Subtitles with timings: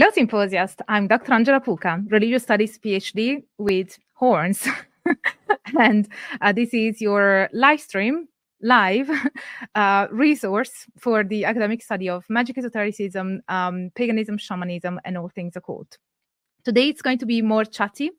[0.00, 0.80] Hello, symposiast.
[0.88, 1.34] I'm Dr.
[1.34, 4.66] Angela Puca, religious studies PhD with horns.
[5.78, 6.08] and
[6.40, 8.26] uh, this is your live stream,
[8.62, 9.10] live
[9.74, 15.54] uh, resource for the academic study of magic esotericism, um, paganism, shamanism, and all things
[15.54, 15.98] occult.
[16.64, 18.10] Today it's going to be more chatty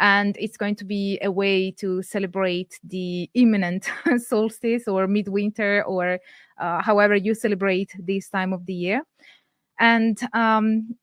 [0.00, 6.20] and it's going to be a way to celebrate the imminent solstice or midwinter or
[6.56, 9.02] uh, however you celebrate this time of the year.
[9.78, 10.96] And um,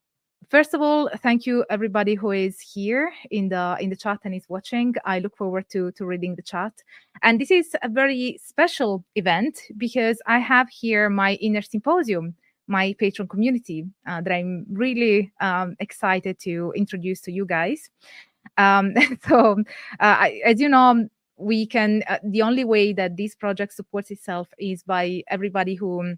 [0.49, 4.33] first of all thank you everybody who is here in the in the chat and
[4.33, 4.93] is watching.
[5.05, 6.73] I look forward to to reading the chat.
[7.23, 12.35] And this is a very special event because i have here my inner symposium
[12.67, 17.89] my patron community uh, that i'm really um, excited to introduce to you guys.
[18.57, 18.93] Um,
[19.27, 19.57] so
[19.99, 21.07] uh, I, as you know
[21.37, 26.15] we can uh, the only way that this project supports itself is by everybody who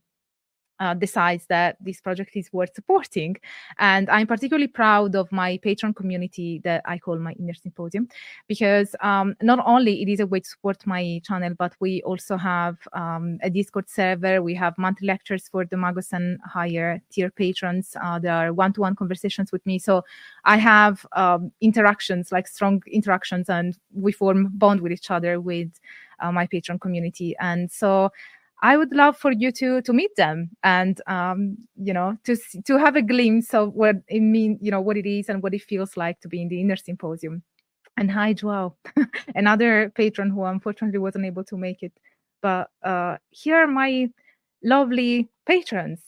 [0.79, 3.35] uh, decides that this project is worth supporting.
[3.79, 8.07] And I'm particularly proud of my patron community that I call my inner symposium,
[8.47, 12.37] because um, not only it is a way to support my channel, but we also
[12.37, 14.41] have um, a Discord server.
[14.41, 17.95] We have monthly lectures for the Magos and higher tier patrons.
[18.01, 19.79] Uh, there are one-to-one conversations with me.
[19.79, 20.03] So
[20.45, 25.69] I have um, interactions, like strong interactions, and we form bond with each other with
[26.19, 27.35] uh, my patron community.
[27.39, 28.11] And so
[28.61, 32.77] I would love for you to to meet them and um, you know to to
[32.77, 35.61] have a glimpse of what it mean you know what it is and what it
[35.61, 37.43] feels like to be in the inner symposium.
[37.97, 38.75] And hi, Joao,
[39.35, 41.93] another patron who unfortunately wasn't able to make it.
[42.41, 44.09] But uh, here are my
[44.63, 46.01] lovely patrons.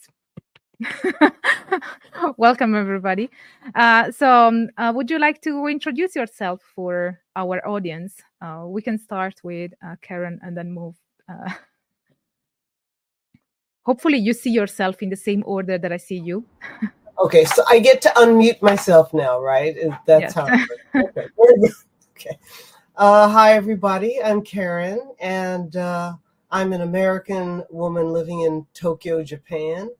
[2.36, 3.28] Welcome, everybody.
[3.74, 8.14] Uh, so, um, uh, would you like to introduce yourself for our audience?
[8.40, 10.94] Uh, we can start with uh, Karen and then move
[11.28, 11.50] uh,
[13.90, 16.44] hopefully you see yourself in the same order that I see you.
[17.18, 19.74] okay, so I get to unmute myself now, right?
[20.06, 20.34] That's yes.
[20.34, 20.46] how.
[20.94, 21.26] okay.
[22.12, 22.38] okay.
[22.96, 24.22] Uh, hi, everybody.
[24.22, 26.12] I'm Karen, and uh,
[26.52, 29.90] I'm an American woman living in Tokyo, Japan.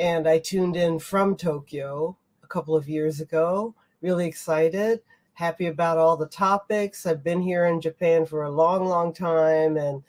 [0.00, 3.72] And I tuned in from Tokyo a couple of years ago.
[4.00, 5.00] Really excited,
[5.34, 7.06] happy about all the topics.
[7.06, 10.02] I've been here in Japan for a long, long time, and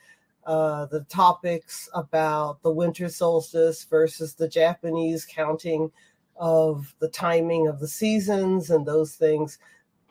[0.46, 5.90] uh, the topics about the winter solstice versus the Japanese counting
[6.36, 9.58] of the timing of the seasons and those things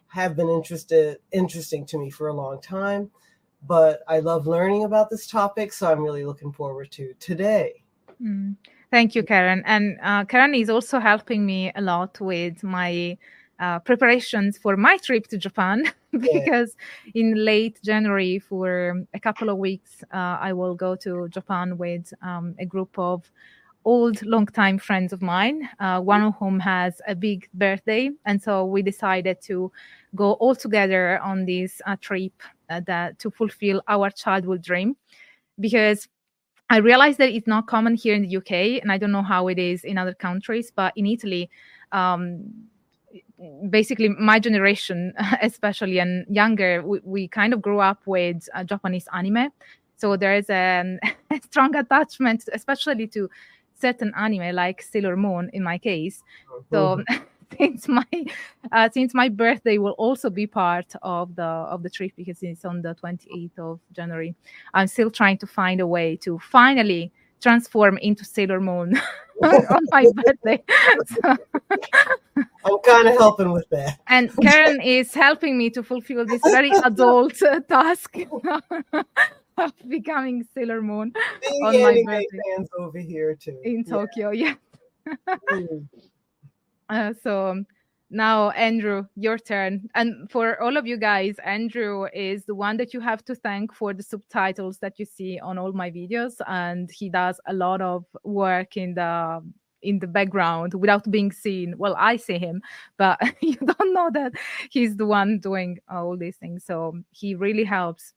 [0.08, 3.10] have been interested interesting to me for a long time.
[3.66, 7.84] But I love learning about this topic, so I'm really looking forward to today.
[8.22, 8.56] Mm.
[8.92, 9.64] Thank you, Karen.
[9.66, 13.18] And uh, Karen is also helping me a lot with my
[13.59, 16.75] uh, preparations for my trip to Japan because
[17.06, 17.22] yeah.
[17.22, 22.13] in late January, for a couple of weeks, uh, I will go to Japan with
[22.22, 23.30] um, a group of
[23.86, 28.09] old, long-time friends of mine, uh, one of whom has a big birthday.
[28.25, 29.72] And so we decided to
[30.16, 32.34] go all together on this uh, trip
[32.69, 34.96] uh, that to fulfill our childhood dream
[35.59, 36.08] because
[36.69, 39.47] I realized that it's not common here in the UK, and I don't know how
[39.47, 41.50] it is in other countries, but in Italy,
[41.92, 42.46] um,
[43.69, 49.07] basically my generation especially and younger we, we kind of grew up with uh, japanese
[49.13, 49.50] anime
[49.97, 51.00] so there is a,
[51.31, 53.29] a strong attachment especially to
[53.79, 56.24] certain anime like sailor moon in my case
[56.72, 57.24] so mm-hmm.
[57.57, 58.06] since my
[58.72, 62.66] uh, since my birthday will also be part of the of the trip because it's
[62.66, 64.34] on the 28th of january
[64.74, 67.12] i'm still trying to find a way to finally
[67.44, 69.00] transform into sailor moon
[69.44, 70.63] on my birthday.
[71.07, 71.36] So.
[72.66, 74.00] I'm kind of helping with that.
[74.07, 78.16] And Karen is helping me to fulfill this very adult uh, task
[79.57, 82.28] of becoming Sailor Moon Being on my birthday.
[82.56, 84.31] fans over here too in Tokyo.
[84.31, 84.56] Yeah.
[85.30, 85.86] mm.
[86.90, 87.63] uh, so
[88.13, 89.89] now andrew your turn.
[89.95, 93.74] And for all of you guys andrew is the one that you have to thank
[93.74, 97.81] for the subtitles that you see on all my videos and he does a lot
[97.81, 99.42] of work in the
[99.81, 101.75] in the background without being seen.
[101.77, 102.62] Well i see him
[102.98, 104.33] but you don't know that
[104.69, 106.63] he's the one doing all these things.
[106.63, 108.13] So he really helps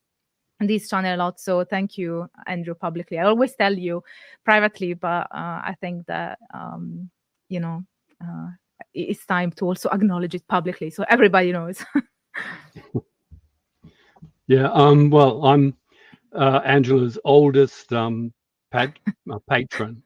[0.61, 1.41] this channel a lot.
[1.41, 3.19] So thank you andrew publicly.
[3.19, 4.05] I always tell you
[4.45, 7.11] privately but uh, i think that um,
[7.49, 7.83] you know
[8.23, 8.49] uh,
[8.97, 11.85] it's time to also acknowledge it publicly so everybody knows.
[14.47, 14.71] yeah.
[14.73, 15.11] Um.
[15.11, 15.77] Well, I'm
[16.35, 18.33] uh, Angela's oldest um
[18.71, 18.99] pat-
[19.33, 20.03] uh, patron.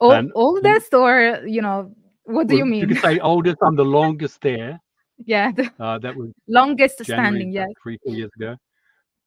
[0.00, 1.94] O- and, oldest, or you know,
[2.24, 2.80] what do well, you mean?
[2.80, 3.58] You could say oldest.
[3.62, 4.80] I'm the longest there.
[5.26, 5.52] Yeah.
[5.52, 7.52] The uh, that was longest January, standing.
[7.52, 7.66] Yeah.
[7.82, 8.56] Three four years ago.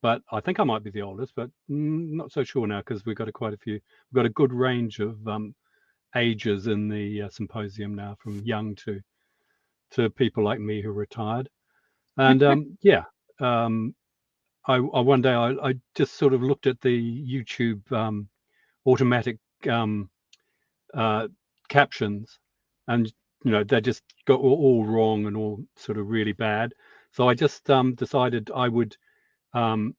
[0.01, 3.05] But I think I might be the oldest, but mm, not so sure now because
[3.05, 3.73] we've got a, quite a few.
[3.73, 5.53] We've got a good range of um,
[6.15, 9.01] ages in the uh, symposium now, from young to
[9.91, 11.49] to people like me who retired.
[12.17, 13.03] And um, yeah,
[13.39, 13.95] um,
[14.67, 18.27] I, I, one day I, I, just sort of looked at the YouTube um,
[18.85, 19.37] automatic
[19.69, 20.09] um,
[20.93, 21.27] uh,
[21.69, 22.39] captions,
[22.87, 23.11] and
[23.43, 26.73] you know they just got all, all, wrong and all sort of really bad.
[27.11, 28.95] So I just um, decided I would
[29.53, 29.95] um,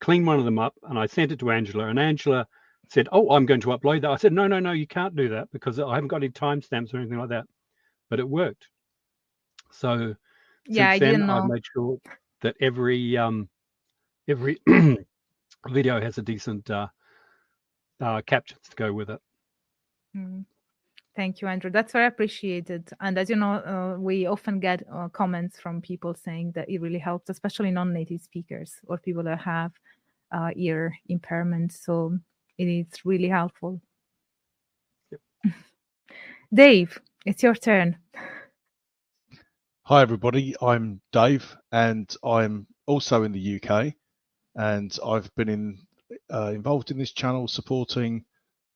[0.00, 2.46] clean one of them up, and I sent it to Angela, and Angela
[2.92, 5.30] said, "Oh, I'm going to upload that." I said, "No, no, no, you can't do
[5.30, 7.46] that because I haven't got any timestamps or anything like that."
[8.10, 8.68] But it worked.
[9.70, 10.14] So
[10.66, 11.42] yeah, I then, didn't know.
[11.42, 11.98] I made sure
[12.42, 13.48] that every um,
[14.28, 14.58] every
[15.68, 16.88] video has a decent uh,
[18.00, 19.20] uh, captions to go with it.
[20.14, 20.44] Mm.
[21.16, 21.70] Thank you, Andrew.
[21.70, 22.90] That's very appreciated.
[23.00, 26.80] And as you know, uh, we often get uh, comments from people saying that it
[26.80, 29.72] really helps, especially non-native speakers or people that have
[30.30, 31.72] uh, ear impairment.
[31.72, 32.18] So
[32.58, 33.80] it is really helpful.
[35.10, 35.20] Yep.
[36.54, 37.96] Dave, it's your turn.
[39.84, 40.54] Hi, everybody.
[40.60, 43.94] I'm Dave, and I'm also in the UK.
[44.54, 45.78] And I've been in,
[46.32, 48.24] uh, involved in this channel supporting.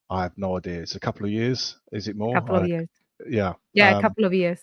[0.09, 0.81] I have no idea.
[0.81, 1.77] It's a couple of years.
[1.91, 2.35] Is it more?
[2.35, 2.89] A couple of years.
[3.29, 3.53] Yeah.
[3.73, 4.59] Yeah, um, a couple of years.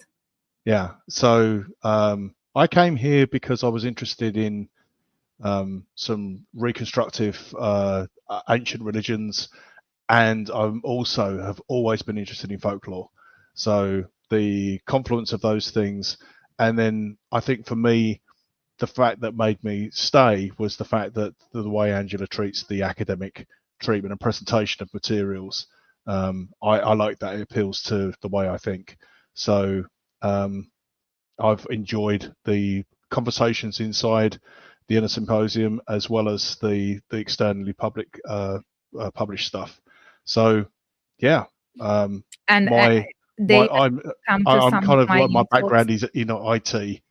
[0.64, 0.92] Yeah.
[1.08, 4.68] So um, I came here because I was interested in
[5.42, 8.06] um, some reconstructive uh,
[8.48, 9.48] ancient religions,
[10.08, 13.08] and I'm also have always been interested in folklore.
[13.54, 16.16] So the confluence of those things,
[16.58, 18.20] and then I think for me,
[18.78, 22.82] the fact that made me stay was the fact that the way Angela treats the
[22.82, 23.46] academic
[23.80, 25.66] treatment and presentation of materials.
[26.06, 28.96] Um, I, I, like that it appeals to the way I think.
[29.34, 29.84] So
[30.22, 30.70] um,
[31.38, 34.38] I've enjoyed the conversations inside
[34.88, 38.58] the inner symposium as well as the the externally public uh,
[38.98, 39.80] uh, published stuff.
[40.24, 40.66] So
[41.18, 41.44] yeah,
[41.80, 43.04] um, and my, uh,
[43.38, 44.00] my I'm
[44.46, 47.02] I'm kind of like my background is in IT,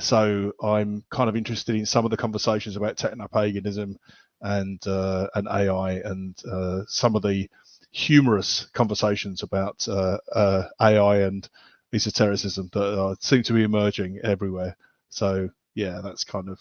[0.00, 3.96] so I'm kind of interested in some of the conversations about technopaganism
[4.40, 7.48] and uh, and AI and uh, some of the
[7.90, 11.48] humorous conversations about uh, uh AI and
[11.94, 14.76] esotericism that seem to be emerging everywhere.
[15.08, 16.58] So yeah, that's kind of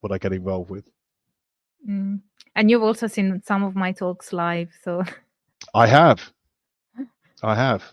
[0.00, 0.88] what I get involved with.
[1.88, 2.20] Mm.
[2.54, 5.04] And you've also seen some of my talks live, so
[5.74, 6.32] I have,
[7.42, 7.84] I have,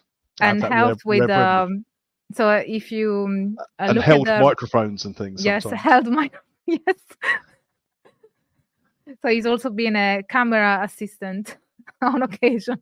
[0.41, 1.85] and helped with um.
[2.33, 5.45] So if you um, uh, and held the, microphones and things.
[5.45, 5.81] Yes, sometimes.
[5.83, 6.31] held my
[6.65, 6.79] Yes.
[9.21, 11.57] so he's also been a camera assistant
[12.01, 12.81] on occasion.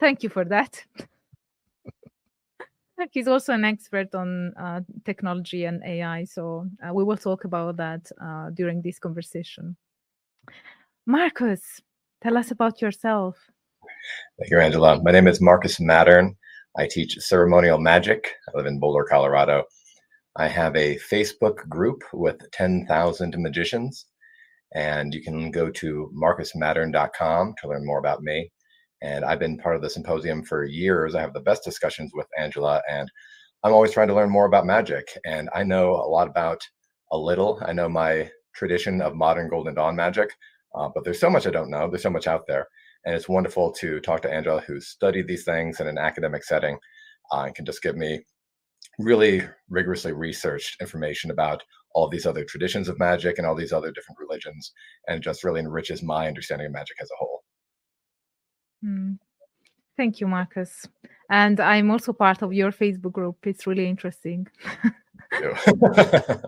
[0.00, 0.84] Thank you for that.
[3.10, 7.76] He's also an expert on uh, technology and AI, so uh, we will talk about
[7.78, 9.76] that uh, during this conversation.
[11.06, 11.80] Marcus,
[12.22, 13.36] tell us about yourself.
[14.38, 15.00] Thank you, Angela.
[15.02, 16.36] My name is Marcus Mattern.
[16.76, 18.32] I teach ceremonial magic.
[18.48, 19.64] I live in Boulder, Colorado.
[20.36, 24.06] I have a Facebook group with 10,000 magicians,
[24.74, 28.50] and you can go to marcusmattern.com to learn more about me.
[29.02, 31.14] And I've been part of the symposium for years.
[31.14, 33.10] I have the best discussions with Angela, and
[33.64, 35.16] I'm always trying to learn more about magic.
[35.24, 36.60] And I know a lot about
[37.10, 37.60] a little.
[37.66, 40.30] I know my tradition of modern Golden Dawn magic,
[40.74, 41.88] uh, but there's so much I don't know.
[41.88, 42.66] There's so much out there.
[43.04, 46.78] And it's wonderful to talk to Angela, who's studied these things in an academic setting
[47.32, 48.20] uh, and can just give me
[48.98, 51.62] really rigorously researched information about
[51.94, 54.72] all these other traditions of magic and all these other different religions,
[55.08, 57.41] and just really enriches my understanding of magic as a whole.
[58.84, 59.18] Mm.
[59.96, 60.88] Thank you, Marcus.
[61.30, 63.36] And I'm also part of your Facebook group.
[63.46, 64.46] It's really interesting.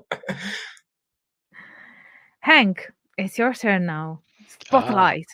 [2.41, 4.21] Hank, it's your turn now.
[4.49, 5.26] Spotlight.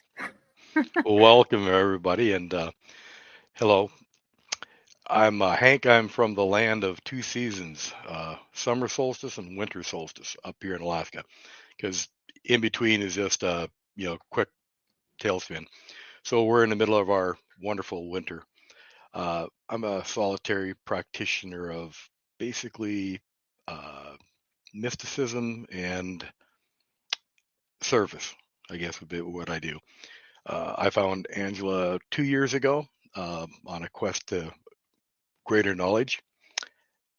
[1.04, 2.70] welcome, everybody, and uh,
[3.54, 3.90] hello.
[5.08, 5.86] I'm uh, Hank.
[5.86, 10.76] I'm from the land of two seasons uh, summer solstice and winter solstice up here
[10.76, 11.24] in Alaska,
[11.76, 12.08] because
[12.44, 14.48] in between is just a you know quick
[15.20, 15.64] tailspin.
[16.22, 18.42] So we're in the middle of our wonderful winter.
[19.12, 21.96] Uh, I'm a solitary practitioner of
[22.38, 23.20] basically
[23.66, 24.14] uh,
[24.74, 26.24] mysticism and
[27.80, 28.34] service,
[28.70, 29.78] I guess would be what I do.
[30.46, 32.86] Uh, I found Angela two years ago
[33.16, 34.52] uh, on a quest to
[35.46, 36.22] greater knowledge,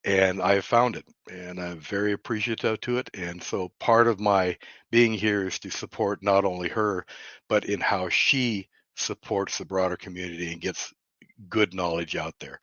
[0.06, 3.10] and I found it, and I'm very appreciative to it.
[3.14, 4.58] And so part of my
[4.92, 7.06] being here is to support not only her,
[7.50, 10.94] but in how she supports the broader community and gets
[11.50, 12.60] good knowledge out there.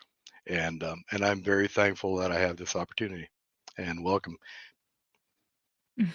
[0.47, 3.29] And um, and I'm very thankful that I have this opportunity.
[3.77, 4.37] And welcome.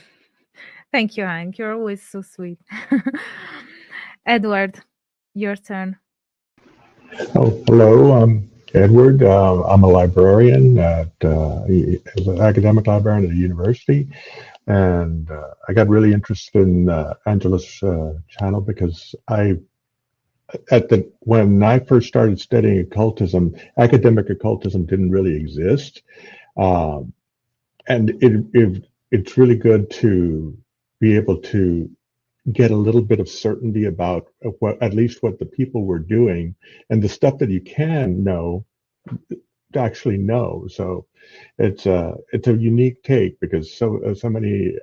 [0.91, 1.57] Thank you, Hank.
[1.57, 2.59] You're always so sweet.
[4.25, 4.79] Edward,
[5.33, 5.97] your turn.
[7.35, 8.11] Oh, hello.
[8.13, 9.23] I'm Edward.
[9.23, 14.07] Uh, I'm a librarian at uh, an academic librarian at a university,
[14.67, 19.55] and uh, I got really interested in uh, Angela's uh, channel because I,
[20.71, 26.03] at the when I first started studying occultism, academic occultism didn't really exist,
[26.57, 27.13] um,
[27.87, 30.57] and it, it it's really good to
[30.99, 31.89] be able to
[32.51, 34.27] get a little bit of certainty about
[34.59, 36.55] what at least what the people were doing
[36.89, 38.65] and the stuff that you can know
[39.71, 40.67] to actually know.
[40.69, 41.07] So
[41.57, 44.77] it's a it's a unique take because so so many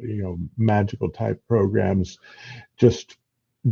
[0.00, 2.18] you know magical type programs
[2.76, 3.16] just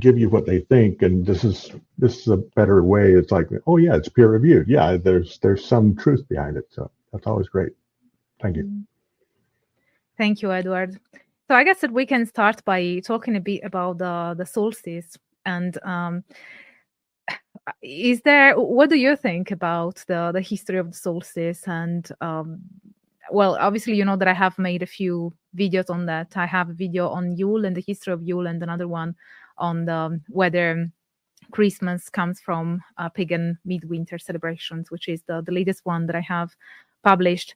[0.01, 3.13] give you what they think and this is this is a better way.
[3.13, 6.67] It's like oh yeah it's peer reviewed yeah there's there's some truth behind it.
[6.71, 7.73] So that's always great.
[8.41, 8.65] Thank you.
[8.65, 8.81] Mm-hmm.
[10.19, 10.99] thank you edward.
[11.49, 15.17] So I guess that we can start by talking a bit about the the solstice
[15.45, 16.25] and um,
[17.83, 22.61] is there what do you think about the the history of the solstice and um,
[23.31, 26.37] well obviously you know that i have made a few videos on that.
[26.37, 29.15] I have a video on yule and the history of yule and another one
[29.59, 30.91] on the whether
[31.53, 36.21] christmas comes from uh, pagan midwinter celebrations which is the, the latest one that i
[36.21, 36.57] have
[37.07, 37.55] published.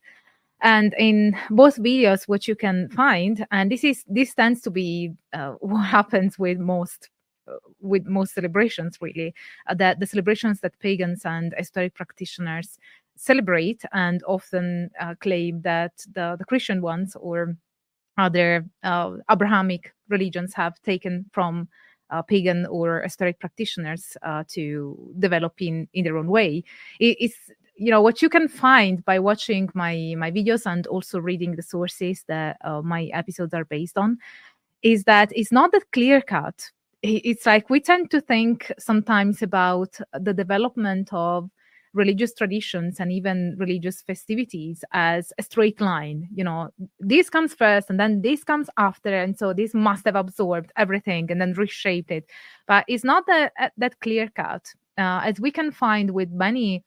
[0.62, 5.12] And in both videos what you can find and this is this tends to be
[5.33, 7.09] uh, what happens with most
[7.49, 9.35] uh, with most celebrations really
[9.69, 12.78] uh, that the celebrations that pagans and esoteric practitioners
[13.16, 17.57] celebrate and often uh, claim that the, the christian ones or
[18.19, 21.69] other uh, abrahamic religions have taken from
[22.23, 26.64] pagan or esoteric practitioners uh, to develop in in their own way.
[26.99, 31.19] It, it's you know what you can find by watching my my videos and also
[31.19, 34.19] reading the sources that uh, my episodes are based on
[34.83, 36.71] is that it's not that clear cut
[37.02, 41.50] it's like we tend to think sometimes about the development of
[41.92, 46.70] religious traditions and even religious festivities as a straight line you know
[47.00, 51.30] this comes first and then this comes after and so this must have absorbed everything
[51.30, 52.25] and then reshaped it.
[52.66, 56.85] But it's not that that clear cut uh, as we can find with many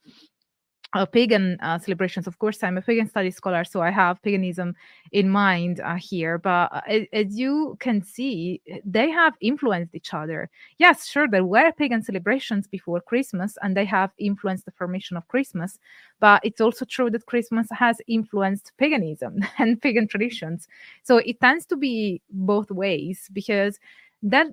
[0.94, 2.26] uh, pagan uh, celebrations.
[2.26, 4.74] Of course, I'm a pagan studies scholar, so I have paganism
[5.12, 6.38] in mind uh, here.
[6.38, 10.48] But uh, as you can see, they have influenced each other.
[10.78, 15.28] Yes, sure, there were pagan celebrations before Christmas, and they have influenced the formation of
[15.28, 15.78] Christmas.
[16.20, 20.68] But it's also true that Christmas has influenced paganism and pagan traditions.
[21.02, 23.78] So it tends to be both ways because
[24.22, 24.46] that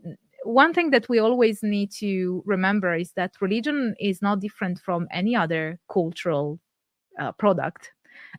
[0.44, 5.08] one thing that we always need to remember is that religion is not different from
[5.12, 6.60] any other cultural
[7.20, 7.92] uh, product.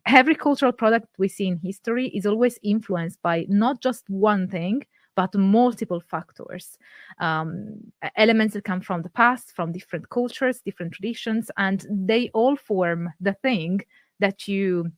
[0.05, 4.83] Every cultural product we see in history is always influenced by not just one thing,
[5.15, 6.77] but multiple factors,
[7.19, 7.79] um,
[8.17, 13.09] elements that come from the past, from different cultures, different traditions, and they all form
[13.21, 13.81] the thing
[14.19, 14.91] that you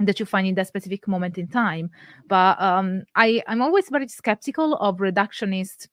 [0.00, 1.90] that you find in that specific moment in time.
[2.28, 5.88] But um, I, I'm always very skeptical of reductionist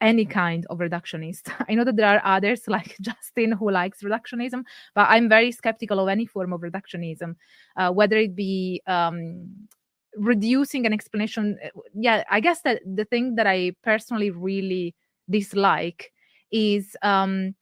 [0.00, 1.52] any kind of reductionist.
[1.68, 6.00] I know that there are others like Justin who likes reductionism, but I'm very skeptical
[6.00, 7.36] of any form of reductionism,
[7.76, 9.68] uh, whether it be um,
[10.16, 11.58] reducing an explanation.
[11.64, 14.94] Uh, yeah, I guess that the thing that I personally really
[15.28, 16.12] dislike
[16.50, 17.54] is um,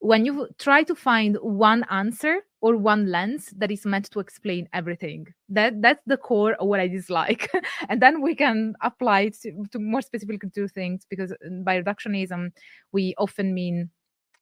[0.00, 4.68] when you try to find one answer or one lens that is meant to explain
[4.72, 5.26] everything.
[5.48, 7.50] That that's the core of what i dislike.
[7.88, 11.80] And then we can apply it to, to more specifically to things because uh, by
[11.80, 12.50] reductionism
[12.92, 13.90] we often mean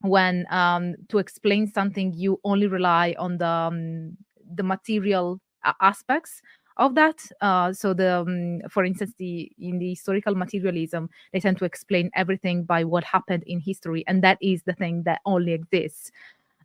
[0.01, 4.17] when um, to explain something you only rely on the um,
[4.55, 5.41] the material
[5.81, 6.41] aspects
[6.77, 7.21] of that.
[7.41, 12.11] Uh, so the, um, for instance, the in the historical materialism, they tend to explain
[12.15, 16.11] everything by what happened in history, and that is the thing that only exists.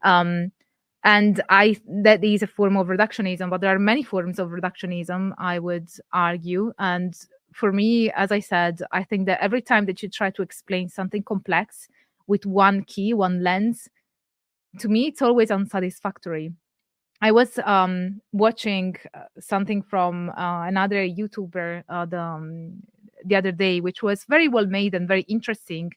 [0.04, 0.52] Um,
[1.04, 5.34] and I that is a form of reductionism, but there are many forms of reductionism.
[5.38, 7.16] I would argue, and
[7.54, 10.90] for me, as I said, I think that every time that you try to explain
[10.90, 11.88] something complex
[12.28, 13.90] with one key, one lens,
[14.80, 16.54] to me, it's always unsatisfactory
[17.22, 22.82] I was um, watching uh, something from uh, another YouTuber uh, the, um,
[23.26, 25.92] the other day, which was very well made and very interesting.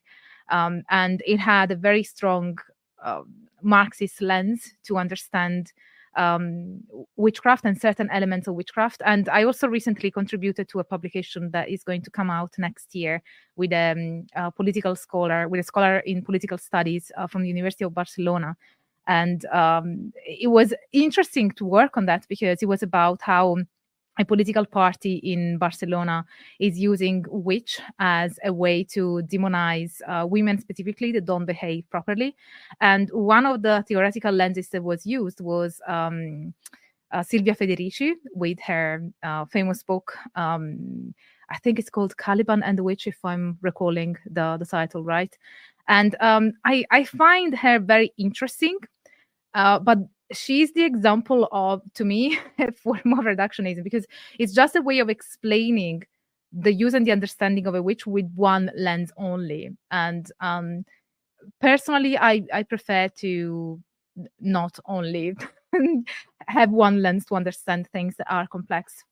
[0.49, 2.57] Um, and it had a very strong
[3.01, 3.21] uh,
[3.61, 5.71] Marxist lens to understand
[6.15, 6.81] um,
[7.15, 9.01] witchcraft and certain elements of witchcraft.
[9.05, 12.93] And I also recently contributed to a publication that is going to come out next
[12.93, 13.23] year
[13.55, 17.85] with um, a political scholar, with a scholar in political studies uh, from the University
[17.85, 18.55] of Barcelona
[19.07, 23.57] and um, it was interesting to work on that because it was about how
[24.19, 26.25] a political party in Barcelona
[26.59, 32.35] is using witch as a way to demonize uh, women specifically that don't behave properly.
[32.79, 36.53] And one of the theoretical lenses that was used was um,
[37.11, 40.15] uh, Silvia Federici with her uh, famous book.
[40.35, 41.13] Um,
[41.49, 45.35] I think it's called Caliban and the Witch, if I'm recalling the, the title right.
[45.87, 48.77] And um, I, I find her very interesting,
[49.53, 49.99] uh, but
[50.31, 52.39] she's the example of to me
[52.83, 54.05] form of reductionism because
[54.39, 56.03] it's just a way of explaining
[56.51, 59.71] the use and the understanding of a witch with one lens only.
[59.91, 60.85] And um
[61.59, 63.81] personally i i prefer to
[64.39, 65.35] not only
[66.47, 69.03] have one lens to understand things that are complex.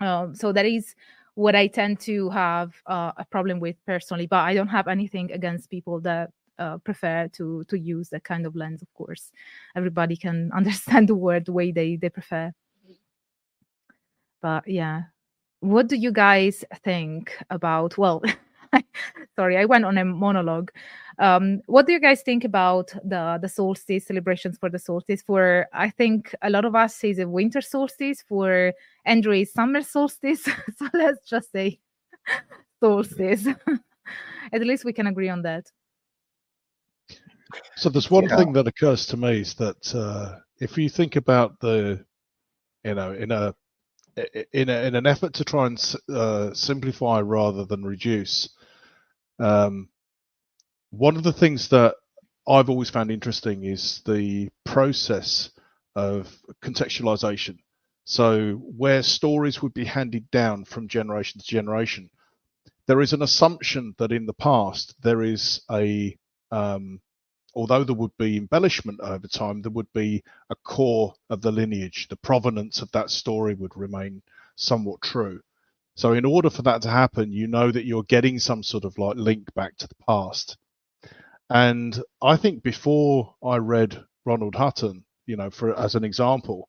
[0.00, 0.94] Um, so that is
[1.34, 5.30] what i tend to have uh, a problem with personally but i don't have anything
[5.32, 9.32] against people that uh, prefer to to use that kind of lens of course.
[9.76, 12.52] Everybody can understand the word the way they they prefer.
[14.40, 15.02] But yeah.
[15.60, 18.22] What do you guys think about well
[19.36, 20.70] sorry i went on a monologue.
[21.16, 25.22] Um, what do you guys think about the the solstice celebrations for the solstice?
[25.22, 28.72] For i think a lot of us say the winter solstice for
[29.04, 30.42] andrew is summer solstice
[30.76, 31.78] so let's just say
[32.80, 33.46] solstice.
[34.52, 35.70] At least we can agree on that.
[37.76, 38.36] So there's one yeah.
[38.36, 42.04] thing that occurs to me is that uh, if you think about the,
[42.82, 43.54] you know, in a
[44.52, 48.48] in, a, in an effort to try and uh, simplify rather than reduce,
[49.38, 49.88] um,
[50.90, 51.94] one of the things that
[52.46, 55.50] I've always found interesting is the process
[55.96, 56.28] of
[56.62, 57.58] contextualization.
[58.04, 62.10] So where stories would be handed down from generation to generation,
[62.86, 66.16] there is an assumption that in the past there is a
[66.50, 67.00] um,
[67.54, 72.08] although there would be embellishment over time, there would be a core of the lineage.
[72.08, 74.22] The provenance of that story would remain
[74.56, 75.40] somewhat true.
[75.96, 78.98] So, in order for that to happen, you know that you're getting some sort of
[78.98, 80.56] like link back to the past.
[81.50, 86.68] And I think before I read Ronald Hutton, you know, for as an example,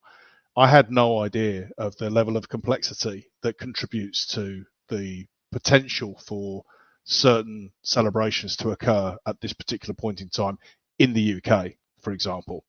[0.56, 6.62] I had no idea of the level of complexity that contributes to the potential for
[7.04, 10.58] certain celebrations to occur at this particular point in time
[10.98, 12.64] in the UK, for example.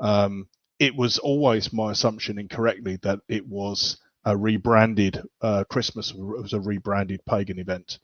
[0.00, 0.48] Um,
[0.78, 6.60] it was always my assumption incorrectly that it was a rebranded uh, Christmas was a
[6.60, 7.98] rebranded pagan event,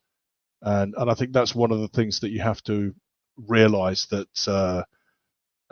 [0.62, 2.94] and and I think that's one of the things that you have to
[3.37, 4.83] realize that uh,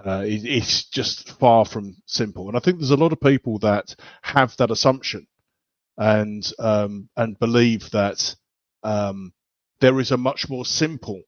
[0.04, 2.48] uh, it, it's just far from simple.
[2.48, 5.26] And I think there's a lot of people that have that assumption
[5.96, 8.34] and um, and believe that
[8.82, 9.32] um,
[9.80, 11.22] there is a much more simple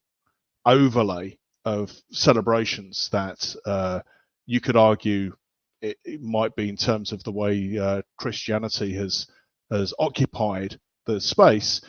[0.65, 3.99] overlay of celebrations that uh,
[4.45, 5.35] you could argue
[5.85, 9.27] it, it, might be in terms of the way uh, Christianity has
[9.71, 11.81] has occupied the space,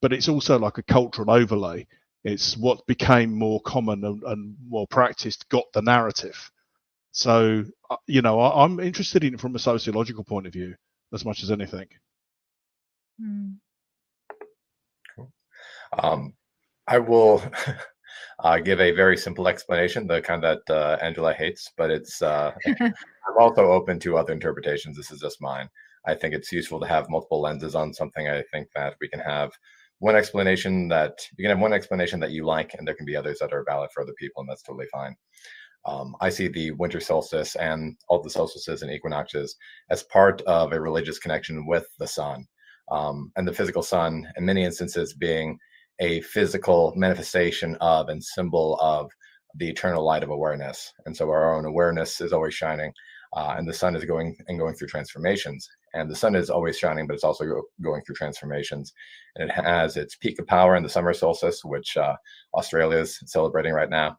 [0.00, 1.86] but it's also like a cultural overlay.
[2.24, 6.50] It's what became more common and, and more practiced got the narrative.
[7.12, 10.74] So uh, you know, I, am interested in it from a sociological point of view
[11.12, 11.88] as much as anything.
[13.20, 13.56] Mm.
[15.92, 16.34] Um,
[16.86, 17.42] I will
[18.40, 22.52] uh, give a very simple explanation, the kind that uh, Angela hates, but it's uh,
[23.26, 24.96] I'm also open to other interpretations.
[24.96, 25.68] This is just mine.
[26.06, 28.28] I think it's useful to have multiple lenses on something.
[28.28, 29.52] I think that we can have
[29.98, 33.16] one explanation that you can have one explanation that you like, and there can be
[33.16, 35.16] others that are valid for other people, and that's totally fine.
[35.86, 39.56] Um, I see the winter solstice and all the solstices and equinoxes
[39.90, 42.46] as part of a religious connection with the sun,
[42.90, 45.58] um, and the physical sun, in many instances, being
[46.00, 49.10] a physical manifestation of and symbol of
[49.56, 50.92] the eternal light of awareness.
[51.06, 52.92] And so our own awareness is always shining,
[53.34, 55.68] uh, and the sun is going and going through transformations.
[55.92, 58.92] And the sun is always shining, but it's also go, going through transformations.
[59.36, 62.16] And it has its peak of power in the summer solstice, which uh,
[62.54, 64.18] Australia is celebrating right now.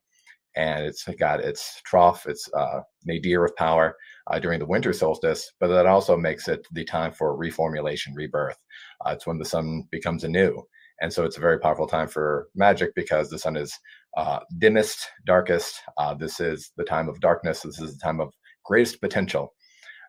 [0.55, 3.97] And it's got its trough, its uh, nadir of power
[4.31, 8.57] uh, during the winter solstice, but that also makes it the time for reformulation, rebirth.
[9.05, 10.63] Uh, it's when the sun becomes anew
[11.01, 13.77] and so it's a very powerful time for magic because the sun is
[14.17, 15.81] uh, dimmest, darkest.
[15.97, 17.61] Uh, this is the time of darkness.
[17.61, 19.53] This is the time of greatest potential.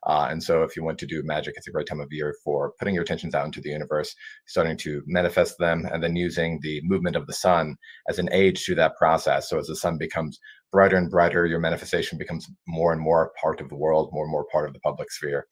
[0.07, 2.33] Uh, and so, if you want to do magic, it's a great time of year
[2.45, 4.15] for putting your attentions out into the universe,
[4.47, 7.75] starting to manifest them, and then using the movement of the sun
[8.09, 9.49] as an aid to that process.
[9.49, 10.39] So, as the sun becomes
[10.71, 14.31] brighter and brighter, your manifestation becomes more and more part of the world, more and
[14.31, 15.47] more part of the public sphere.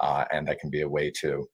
[0.00, 1.46] Uh, and that can be a way to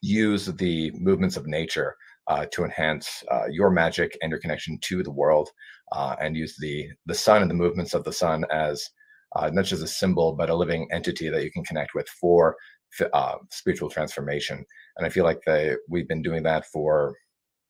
[0.00, 1.94] use the movements of nature
[2.28, 5.50] uh, to enhance uh, your magic and your connection to the world,
[5.92, 8.90] uh, and use the the sun and the movements of the sun as
[9.36, 12.56] uh, not just a symbol but a living entity that you can connect with for
[13.12, 14.64] uh, spiritual transformation.
[14.96, 17.14] And I feel like they, we've been doing that for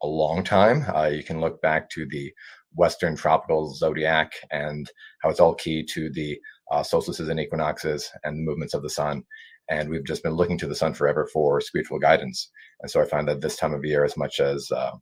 [0.03, 0.85] a long time.
[0.95, 2.33] Uh, you can look back to the
[2.75, 4.88] Western tropical zodiac and
[5.23, 6.38] how it's all key to the
[6.83, 9.23] solstices and equinoxes and the movements of the sun.
[9.68, 12.50] And we've just been looking to the sun forever for spiritual guidance.
[12.81, 14.92] And so I find that this time of year, as much as uh,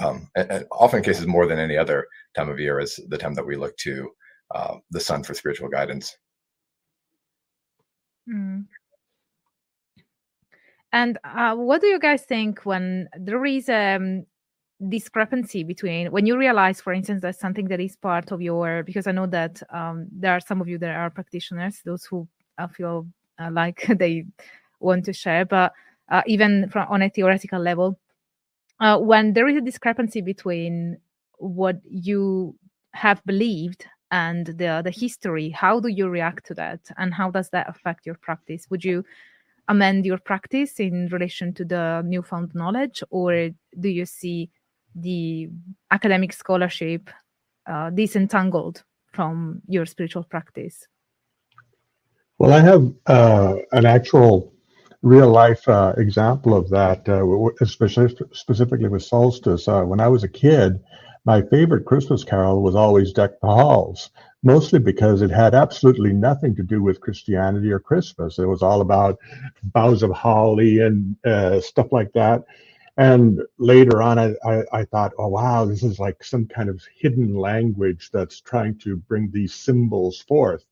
[0.00, 3.34] um, and, and often cases more than any other time of year, is the time
[3.34, 4.10] that we look to
[4.54, 6.16] uh, the sun for spiritual guidance.
[8.28, 8.66] Mm.
[10.92, 14.26] And uh, what do you guys think when there is a um,
[14.88, 19.06] discrepancy between when you realize, for instance, that something that is part of your, because
[19.06, 22.68] I know that um, there are some of you that are practitioners, those who uh,
[22.68, 23.06] feel
[23.50, 24.26] like they
[24.80, 25.72] want to share, but
[26.10, 27.98] uh, even from on a theoretical level,
[28.80, 30.98] uh, when there is a discrepancy between
[31.38, 32.56] what you
[32.92, 36.80] have believed and the the history how do you react to that?
[36.96, 38.66] And how does that affect your practice?
[38.70, 39.04] Would you
[39.68, 44.50] amend your practice in relation to the newfound knowledge or do you see
[44.94, 45.48] the
[45.90, 47.10] academic scholarship
[47.66, 50.86] uh, disentangled from your spiritual practice
[52.38, 54.52] well i have uh, an actual
[55.02, 57.24] real life uh, example of that uh,
[57.60, 60.80] especially specifically with solstice uh, when i was a kid
[61.24, 64.10] my favorite Christmas carol was always Deck the Halls,
[64.42, 68.38] mostly because it had absolutely nothing to do with Christianity or Christmas.
[68.38, 69.18] It was all about
[69.62, 72.44] boughs of holly and uh, stuff like that.
[72.96, 76.80] And later on, I, I, I, thought, oh, wow, this is like some kind of
[76.94, 80.64] hidden language that's trying to bring these symbols forth.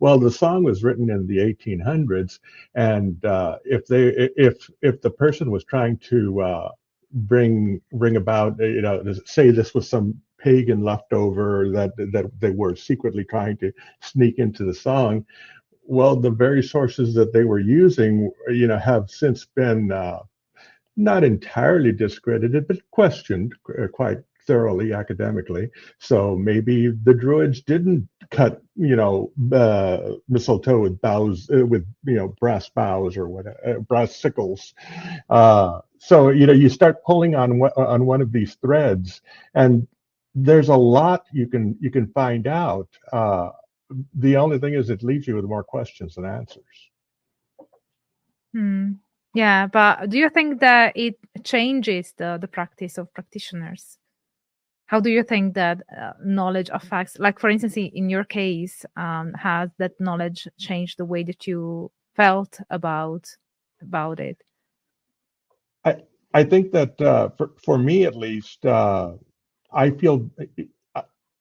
[0.00, 2.38] Well, the song was written in the 1800s,
[2.74, 6.70] and uh, if they if if the person was trying to uh,
[7.14, 12.74] bring bring about you know say this was some pagan leftover that that they were
[12.74, 15.24] secretly trying to sneak into the song
[15.84, 20.18] well the very sources that they were using you know have since been uh,
[20.96, 25.70] not entirely discredited but questioned uh, quite thoroughly academically.
[25.98, 32.14] So maybe the Druids didn't cut, you know, uh, mistletoe with boughs, uh, with you
[32.14, 34.74] know, brass boughs or what, uh, brass sickles.
[35.30, 39.22] Uh, so you know, you start pulling on on one of these threads,
[39.54, 39.86] and
[40.34, 42.88] there's a lot you can you can find out.
[43.12, 43.50] Uh,
[44.14, 46.90] the only thing is, it leaves you with more questions than answers.
[48.52, 48.92] Hmm.
[49.34, 53.98] Yeah, but do you think that it changes the the practice of practitioners?
[54.94, 59.32] How do you think that uh, knowledge affects like for instance in your case um,
[59.34, 63.24] has that knowledge changed the way that you felt about
[63.82, 64.38] about it?
[65.84, 65.96] I
[66.32, 69.14] i think that uh, for, for me at least uh,
[69.72, 70.30] i feel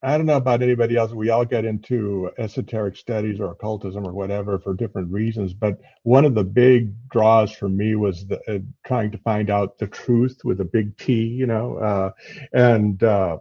[0.04, 1.13] I don't know about anybody else.
[1.13, 5.54] We all get into esoteric studies or occultism or whatever for different reasons.
[5.54, 9.78] But one of the big draws for me was the, uh, trying to find out
[9.78, 12.12] the truth with a big T, you know, uh,
[12.52, 13.38] and uh,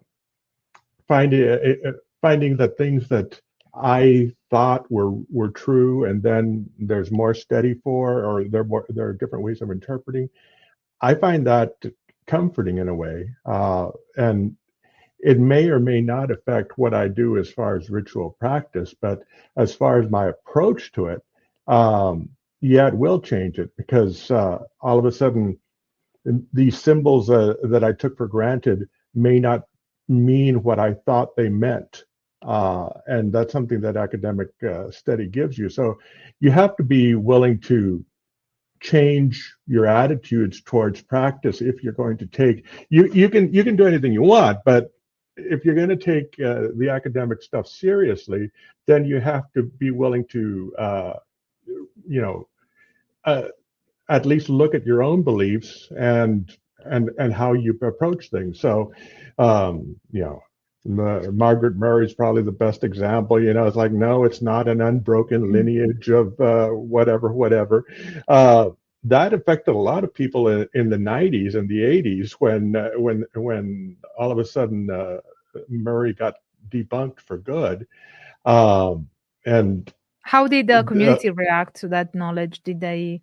[1.08, 3.40] finding uh, uh, finding that things that
[3.74, 9.08] I thought were were true, and then there's more study for, or there more, there
[9.08, 10.28] are different ways of interpreting.
[11.00, 11.72] I find that
[12.28, 14.56] comforting in a way, uh, and
[15.22, 19.22] it may or may not affect what I do as far as ritual practice, but
[19.56, 21.22] as far as my approach to it,
[21.68, 22.28] um,
[22.60, 25.58] yeah, it will change it because uh, all of a sudden
[26.52, 29.62] these symbols uh, that I took for granted may not
[30.08, 32.04] mean what I thought they meant.
[32.44, 35.68] Uh, and that's something that academic uh, study gives you.
[35.68, 35.98] So
[36.40, 38.04] you have to be willing to
[38.80, 43.76] change your attitudes towards practice if you're going to take you you can you can
[43.76, 44.90] do anything you want but
[45.36, 48.50] if you're going to take uh, the academic stuff seriously,
[48.86, 51.12] then you have to be willing to, uh,
[52.06, 52.48] you know,
[53.24, 53.48] uh,
[54.08, 58.60] at least look at your own beliefs and and and how you approach things.
[58.60, 58.92] So,
[59.38, 60.42] um, you know,
[60.84, 63.40] Margaret Murray is probably the best example.
[63.40, 65.52] You know, it's like no, it's not an unbroken mm-hmm.
[65.52, 67.84] lineage of uh, whatever, whatever.
[69.04, 72.90] That affected a lot of people in, in the 90s and the 80s when uh,
[72.96, 75.18] when when all of a sudden uh,
[75.68, 76.34] Murray got
[76.70, 77.86] debunked for good.
[78.44, 79.08] Um,
[79.44, 82.62] and how did the community uh, react to that knowledge?
[82.62, 83.20] Did they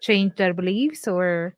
[0.00, 1.56] change their beliefs or?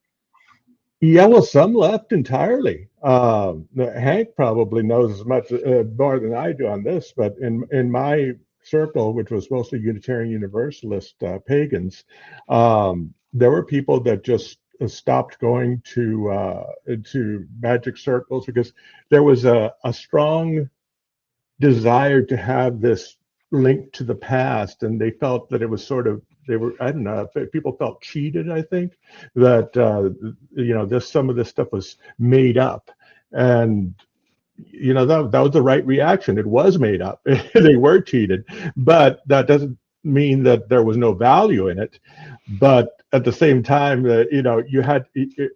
[1.01, 2.89] Yeah, well, some left entirely.
[3.03, 7.67] Um, Hank probably knows as much uh, more than I do on this, but in
[7.73, 8.33] in my
[8.67, 12.05] circle, which was mostly Unitarian Universalist uh, pagans,
[12.49, 16.67] um, there were people that just uh, stopped going to uh,
[17.05, 18.73] to magic circles because
[19.11, 20.69] there was a, a strong
[21.61, 23.17] desire to have this
[23.51, 26.93] link to the past, and they felt that it was sort of they were I
[26.93, 28.51] don't know people felt cheated.
[28.51, 28.93] I think
[29.35, 30.11] that uh,
[30.55, 32.91] you know this some of this stuff was made up,
[33.33, 33.95] and
[34.57, 36.39] you know that that was the right reaction.
[36.39, 37.21] It was made up.
[37.55, 38.45] they were cheated,
[38.77, 41.99] but that doesn't mean that there was no value in it.
[42.61, 45.07] But at the same time, that you know you had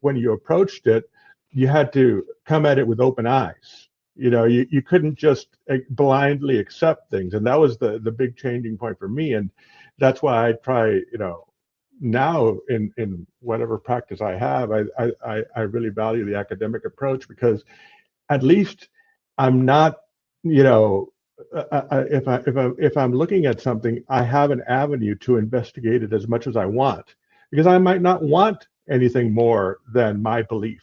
[0.01, 1.09] when you approached it,
[1.53, 3.89] you had to come at it with open eyes.
[4.17, 8.11] You know, you, you couldn't just eh, blindly accept things, and that was the the
[8.13, 9.35] big changing point for me.
[9.35, 9.51] And
[9.99, 11.47] that's why I try, you know,
[12.01, 14.85] now in in whatever practice I have, I
[15.25, 17.65] I I really value the academic approach because
[18.29, 18.89] at least
[19.37, 19.97] I'm not,
[20.43, 21.13] you know,
[21.55, 24.63] uh, uh, uh, if I if I if I'm looking at something, I have an
[24.69, 27.15] avenue to investigate it as much as I want
[27.51, 30.83] because I might not want anything more than my belief.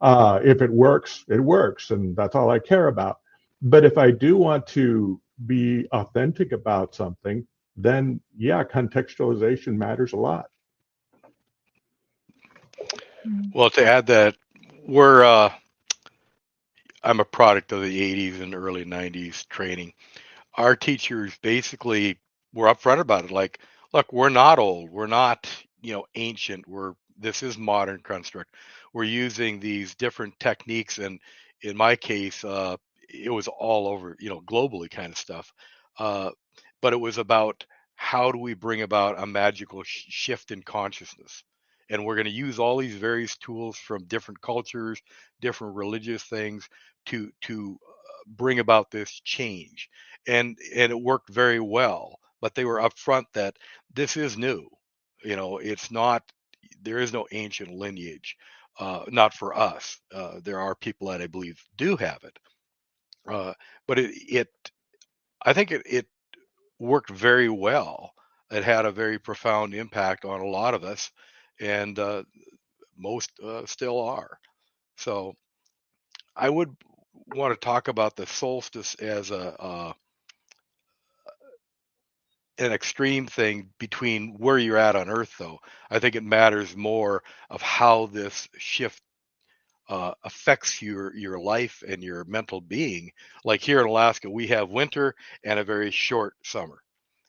[0.00, 3.18] Uh, if it works, it works, and that's all I care about.
[3.60, 7.46] But if I do want to be authentic about something,
[7.76, 10.46] then yeah, contextualization matters a lot.
[13.52, 14.36] Well, to add that,
[14.86, 15.52] we're uh,
[17.02, 19.92] I'm a product of the 80s and early 90s training.
[20.56, 22.18] Our teachers basically
[22.52, 23.30] were upfront about it.
[23.30, 23.60] Like,
[23.92, 24.90] look, we're not old.
[24.90, 25.48] We're not,
[25.80, 26.66] you know, ancient.
[26.68, 28.54] We're this is modern construct.
[28.92, 31.20] We're using these different techniques, and
[31.62, 32.76] in my case, uh,
[33.08, 35.52] it was all over, you know, globally kind of stuff.
[35.98, 36.30] Uh,
[36.80, 37.64] but it was about
[37.96, 41.42] how do we bring about a magical sh- shift in consciousness
[41.90, 45.00] and we're going to use all these various tools from different cultures
[45.40, 46.68] different religious things
[47.06, 47.92] to to uh,
[48.26, 49.88] bring about this change.
[50.26, 53.56] And and it worked very well but they were upfront that
[53.94, 54.68] this is new.
[55.24, 56.22] You know it's not
[56.82, 58.36] there is no ancient lineage
[58.78, 60.00] uh, not for us.
[60.14, 62.38] Uh, there are people that i believe do have it.
[63.28, 63.54] Uh,
[63.86, 64.48] but it, it
[65.44, 66.06] i think it, it
[66.78, 68.12] worked very well.
[68.50, 71.10] It had a very profound impact on a lot of us
[71.60, 72.22] and uh,
[72.96, 74.38] most uh, still are.
[74.96, 75.34] So
[76.36, 76.74] I would
[77.34, 79.92] want to talk about the solstice as a uh,
[82.58, 85.58] an extreme thing between where you're at on Earth, though.
[85.90, 89.02] I think it matters more of how this shift
[89.88, 93.10] uh, affects your your life and your mental being.
[93.44, 96.80] Like here in Alaska, we have winter and a very short summer.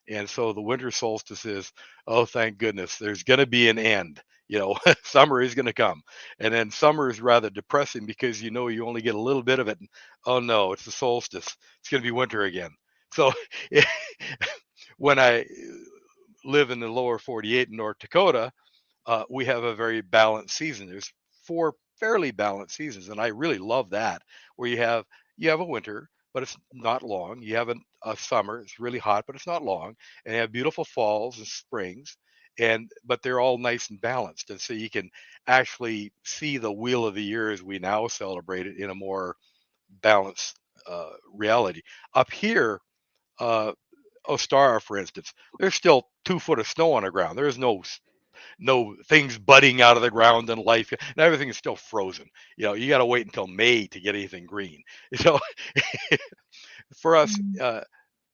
[0.09, 1.71] And so the winter solstice is,
[2.07, 4.21] oh, thank goodness, there's going to be an end.
[4.47, 6.01] You know, summer is going to come.
[6.39, 9.59] And then summer is rather depressing because you know you only get a little bit
[9.59, 9.79] of it.
[9.79, 9.89] And,
[10.25, 11.55] oh no, it's the solstice.
[11.79, 12.71] It's going to be winter again.
[13.13, 13.31] So
[14.97, 15.45] when I
[16.45, 18.51] live in the lower 48 in North Dakota,
[19.07, 20.89] uh, we have a very balanced season.
[20.89, 21.11] There's
[21.45, 24.21] four fairly balanced seasons, and I really love that.
[24.55, 25.05] Where you have
[25.37, 27.41] you have a winter, but it's not long.
[27.41, 30.51] You have a, a summer, it's really hot, but it's not long, and you have
[30.51, 32.17] beautiful falls and springs,
[32.59, 35.09] and but they're all nice and balanced, and so you can
[35.47, 39.35] actually see the wheel of the year as we now celebrate it in a more
[40.01, 41.81] balanced uh, reality.
[42.15, 42.79] Up here,
[43.39, 43.73] uh,
[44.27, 47.37] Ostara, for instance, there's still two foot of snow on the ground.
[47.37, 47.83] There's no
[48.59, 52.27] no things budding out of the ground and life and everything is still frozen.
[52.57, 54.83] You know you got to wait until may to get anything green
[55.15, 55.39] so
[56.95, 57.61] for us mm.
[57.61, 57.81] uh,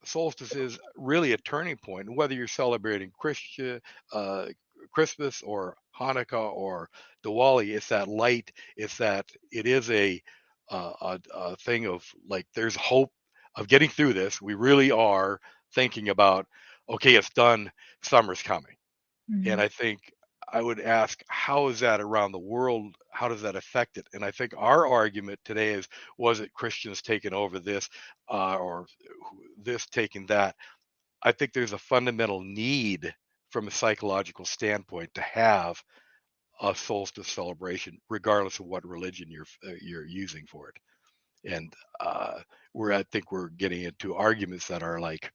[0.03, 3.81] solstice is really a turning point whether you're celebrating Christian,
[4.13, 4.47] uh,
[4.93, 6.89] christmas or hanukkah or
[7.25, 10.21] diwali it's that light it's that it is a,
[10.69, 13.11] uh, a, a thing of like there's hope
[13.55, 14.41] of getting through this.
[14.41, 15.39] We really are
[15.73, 16.45] thinking about
[16.87, 17.71] okay it's done
[18.03, 18.75] summer's coming
[19.31, 19.49] Mm-hmm.
[19.51, 19.99] And I think
[20.51, 22.95] I would ask, how is that around the world?
[23.11, 24.07] How does that affect it?
[24.13, 27.89] And I think our argument today is, was it Christians taking over this
[28.29, 28.85] uh, or
[29.61, 30.55] this taking that?
[31.23, 33.13] I think there's a fundamental need
[33.49, 35.81] from a psychological standpoint to have
[36.61, 41.51] a solstice celebration, regardless of what religion you're uh, you're using for it.
[41.51, 42.39] And uh,
[42.73, 45.31] we're I think we're getting into arguments that are like,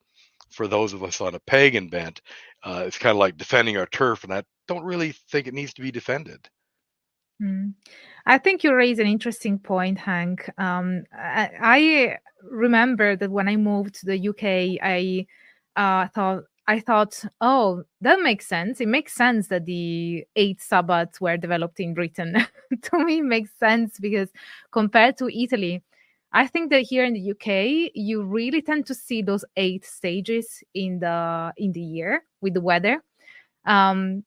[0.51, 2.21] for those of us on a pagan bent,
[2.65, 5.75] uh, it's kind of like defending our turf, and I don't really think it needs
[5.75, 6.49] to be defended.
[7.43, 7.75] Mm.
[8.27, 10.51] I think you raise an interesting point, Hank.
[10.59, 15.27] Um, I, I, remember that when I moved to the UK, I
[15.77, 18.81] uh, thought I thought, oh, that makes sense.
[18.81, 22.47] It makes sense that the eight Sabbats were developed in Britain.
[22.83, 24.29] to me, makes sense because
[24.71, 25.83] compared to Italy,
[26.33, 30.63] I think that here in the UK, you really tend to see those eight stages
[30.75, 33.03] in the in the year with the weather.
[33.67, 34.25] Um,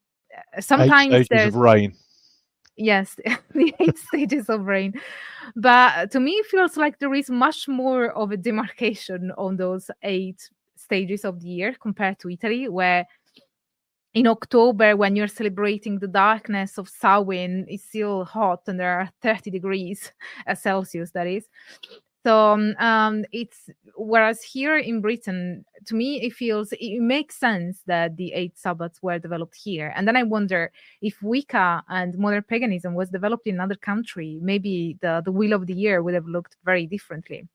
[0.59, 1.93] sometimes eight stages of rain.
[2.75, 3.15] Yes,
[3.53, 4.93] the eight stages of rain.
[5.55, 9.89] But to me, it feels like there is much more of a demarcation on those
[10.01, 13.05] eight stages of the year compared to Italy, where
[14.13, 19.10] in October when you're celebrating the darkness of Samhain, it's still hot and there are
[19.21, 20.12] 30 degrees
[20.56, 21.47] Celsius, that is.
[22.26, 27.82] So um, um, it's whereas here in Britain, to me, it feels it makes sense
[27.86, 29.91] that the eight Sabbats were developed here.
[29.93, 30.71] And then I wonder
[31.02, 35.67] if Wicca and modern paganism was developed in another country, maybe the, the wheel of
[35.67, 37.45] the year would have looked very differently.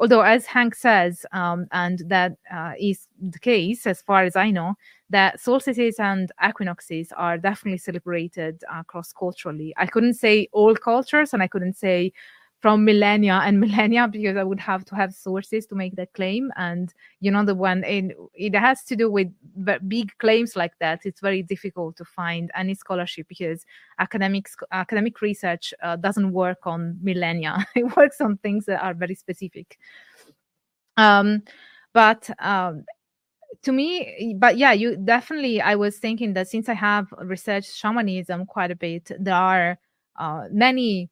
[0.00, 4.50] Although, as Hank says, um, and that uh, is the case as far as I
[4.50, 4.74] know,
[5.10, 9.74] that solstices and equinoxes are definitely celebrated uh, cross culturally.
[9.76, 12.14] I couldn't say all cultures, and I couldn't say
[12.60, 16.52] from millennia and millennia because I would have to have sources to make that claim.
[16.56, 19.28] And you know, the one in it has to do with
[19.88, 21.00] big claims like that.
[21.04, 23.64] It's very difficult to find any scholarship because
[23.98, 27.66] academics academic research uh, doesn't work on millennia.
[27.74, 29.78] it works on things that are very specific.
[30.96, 31.42] Um,
[31.92, 32.84] but um,
[33.62, 38.46] to me but yeah you definitely i was thinking that since i have researched shamanism
[38.46, 39.78] quite a bit there are
[40.16, 41.10] uh, many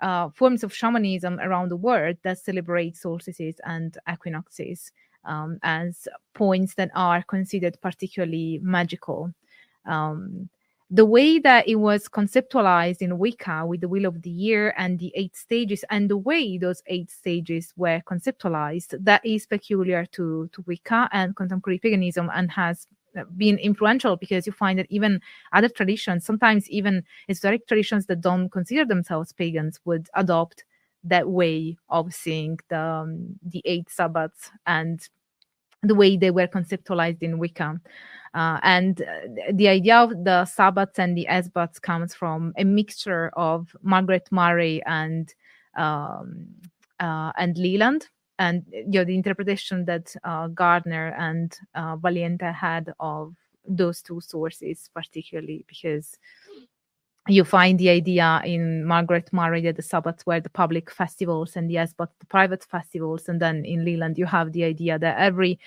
[0.00, 4.92] uh, forms of shamanism around the world that celebrate solstices and equinoxes
[5.24, 9.32] um, as points that are considered particularly magical.
[9.86, 10.48] Um,
[10.90, 14.98] the way that it was conceptualized in Wicca with the Wheel of the Year and
[14.98, 20.48] the eight stages, and the way those eight stages were conceptualized, that is peculiar to,
[20.52, 22.86] to Wicca and contemporary paganism and has
[23.36, 25.20] been influential because you find that even
[25.52, 30.64] other traditions, sometimes even historic traditions that don't consider themselves pagans, would adopt
[31.04, 35.08] that way of seeing the um, the eight Sabbats and
[35.82, 37.80] the way they were conceptualized in Wicca.
[38.32, 43.30] Uh, and uh, the idea of the Sabbats and the Esbats comes from a mixture
[43.36, 45.32] of Margaret Murray and
[45.76, 46.46] um,
[47.00, 52.92] uh, and Leland and you know the interpretation that uh, Gardner and uh, Valiente had
[53.00, 53.34] of
[53.66, 56.18] those two sources, particularly because
[57.26, 61.70] you find the idea in Margaret Murray that the Sabbats were the public festivals and
[61.72, 65.58] yes, but the private festivals, and then in Leland you have the idea that every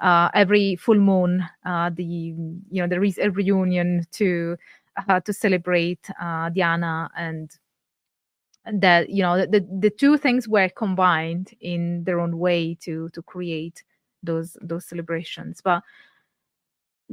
[0.00, 4.56] uh, every full moon, uh, the you know there is a reunion to
[5.08, 7.50] uh, to celebrate uh, Diana and
[8.72, 13.22] that you know the the two things were combined in their own way to to
[13.22, 13.82] create
[14.22, 15.60] those those celebrations.
[15.62, 15.82] But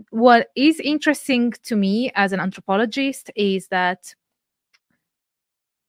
[0.10, 4.13] what is interesting to me as an anthropologist is that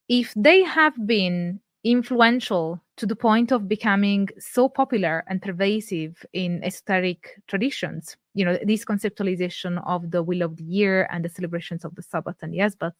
[0.08, 6.62] if they have been influential to the point of becoming so popular and pervasive in
[6.64, 11.84] esoteric traditions you know this conceptualization of the wheel of the year and the celebrations
[11.84, 12.94] of the sabbath and the esbat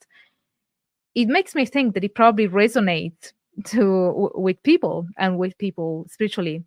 [1.15, 3.33] it makes me think that it probably resonates
[3.65, 6.65] to with people and with people spiritually.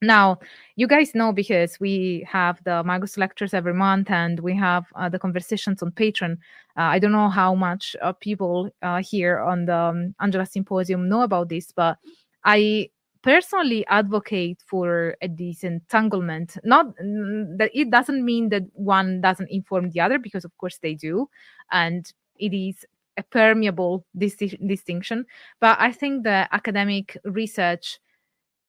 [0.00, 0.38] Now
[0.76, 5.08] you guys know because we have the magus lectures every month and we have uh,
[5.08, 6.38] the conversations on patreon.
[6.76, 11.08] Uh, i don't know how much uh, people uh, here on the um, angela symposium
[11.08, 11.98] know about this but
[12.44, 12.88] i
[13.22, 16.56] personally advocate for a disentanglement.
[16.64, 20.94] Not that it doesn't mean that one doesn't inform the other because of course they
[20.94, 21.28] do.
[21.70, 22.86] And it is
[23.18, 25.26] a permeable dis- distinction.
[25.60, 27.98] But I think the academic research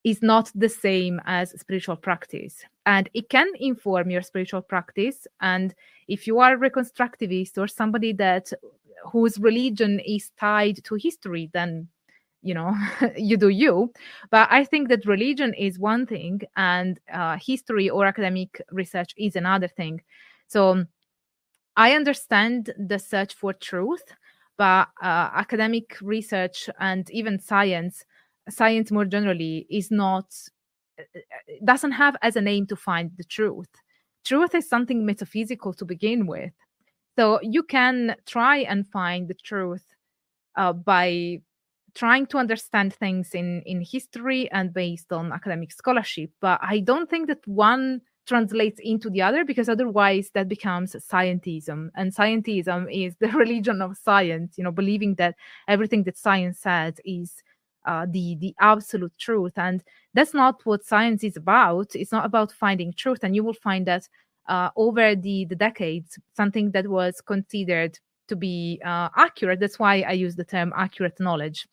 [0.04, 2.64] is not the same as spiritual practice.
[2.86, 5.28] And it can inform your spiritual practice.
[5.42, 5.76] And
[6.08, 8.52] if you are a reconstructivist or somebody that
[9.12, 11.88] whose religion is tied to history then
[12.42, 12.76] you know
[13.18, 13.92] you do you.
[14.30, 19.36] But i think that religion is one thing and uh, history or academic research is
[19.36, 20.02] another thing.
[20.48, 20.86] So
[21.76, 24.14] i understand the search for truth
[24.60, 28.04] but uh, academic research and even science
[28.50, 30.26] science more generally is not
[31.00, 33.70] uh, uh, doesn't have as an aim to find the truth.
[34.26, 36.52] Truth is something metaphysical to begin with.
[37.18, 39.86] So you can try and find the truth
[40.58, 41.42] uh, by
[41.96, 47.10] trying to understand things in in history and based on academic scholarship but i don't
[47.10, 51.90] think that one translates into the other because otherwise that becomes scientism.
[51.96, 55.36] And scientism is the religion of science you know believing that
[55.68, 57.44] everything that science says is
[57.86, 59.54] uh, the the absolute truth.
[59.58, 61.96] And that's not what science is about.
[61.96, 63.20] It's not about finding truth.
[63.24, 64.08] And you will find that
[64.48, 69.60] uh, over the the decades something that was considered to be uh, accurate.
[69.60, 71.68] That's why i use the term accurate knowledge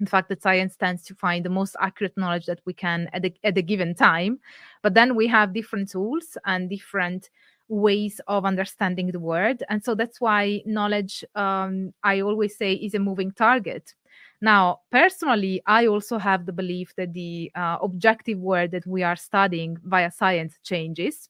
[0.00, 3.24] the fact that science tends to find the most accurate knowledge that we can at
[3.24, 4.40] a, at a given time.
[4.82, 7.30] But then we have different tools and different
[7.70, 12.94] ways of understanding the world and so that's why knowledge um, i always say is
[12.94, 13.94] a moving target.
[14.40, 19.14] Now personally i also have the belief that the uh, objective world that we are
[19.14, 21.28] studying via science changes.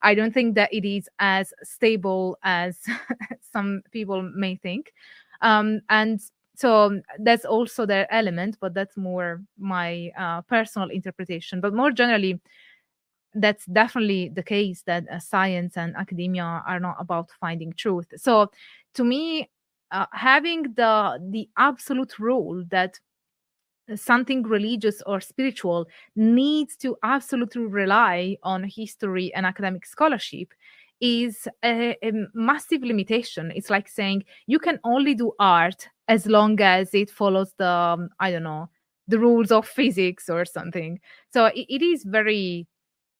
[0.00, 2.78] I don't think that it is as stable as
[3.52, 4.92] some people may think.
[5.42, 6.20] Um, and
[6.60, 11.58] so that's also their element, but that's more my uh, personal interpretation.
[11.58, 12.38] But more generally,
[13.34, 18.08] that's definitely the case that uh, science and academia are not about finding truth.
[18.16, 18.50] So
[18.92, 19.48] to me,
[19.90, 23.00] uh, having the the absolute rule that
[23.96, 30.52] something religious or spiritual needs to absolutely rely on history and academic scholarship
[31.00, 33.50] is a, a, massive limitation.
[33.56, 38.10] It's like saying you can only do art as long as it follows the, um,
[38.18, 38.68] I don't know,
[39.06, 40.98] the rules of physics or something.
[41.32, 42.66] So it, it is very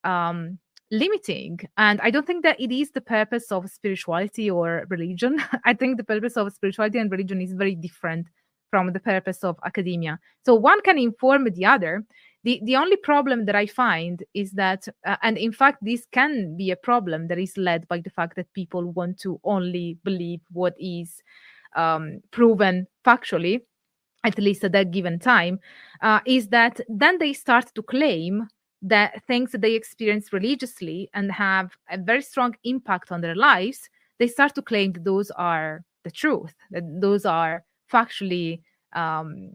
[0.02, 0.58] um,
[0.90, 1.60] limiting.
[1.76, 5.40] And I don't think that it is the purpose of spirituality or religion.
[5.64, 8.26] I think the purpose of spirituality and religion is very different
[8.70, 10.18] from the purpose of academia.
[10.44, 12.04] So one can inform the other.
[12.42, 16.56] The, the only problem that I find is that, uh, and in fact, this can
[16.56, 20.40] be a problem that is led by the fact that people want to only believe
[20.50, 21.22] what is
[21.76, 23.60] um, proven factually,
[24.24, 25.60] at least at that given time,
[26.02, 28.48] uh, is that then they start to claim
[28.82, 33.88] that things that they experience religiously and have a very strong impact on their lives,
[34.18, 38.62] they start to claim that those are the truth, that those are factually
[38.94, 39.50] um,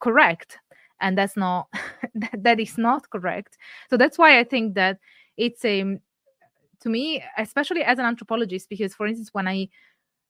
[0.00, 0.58] correct.
[1.00, 1.68] And that's not
[2.38, 3.56] that is not correct.
[3.90, 4.98] So that's why i think that
[5.36, 5.98] it's a
[6.80, 9.68] to me especially as an anthropologist because for instance when i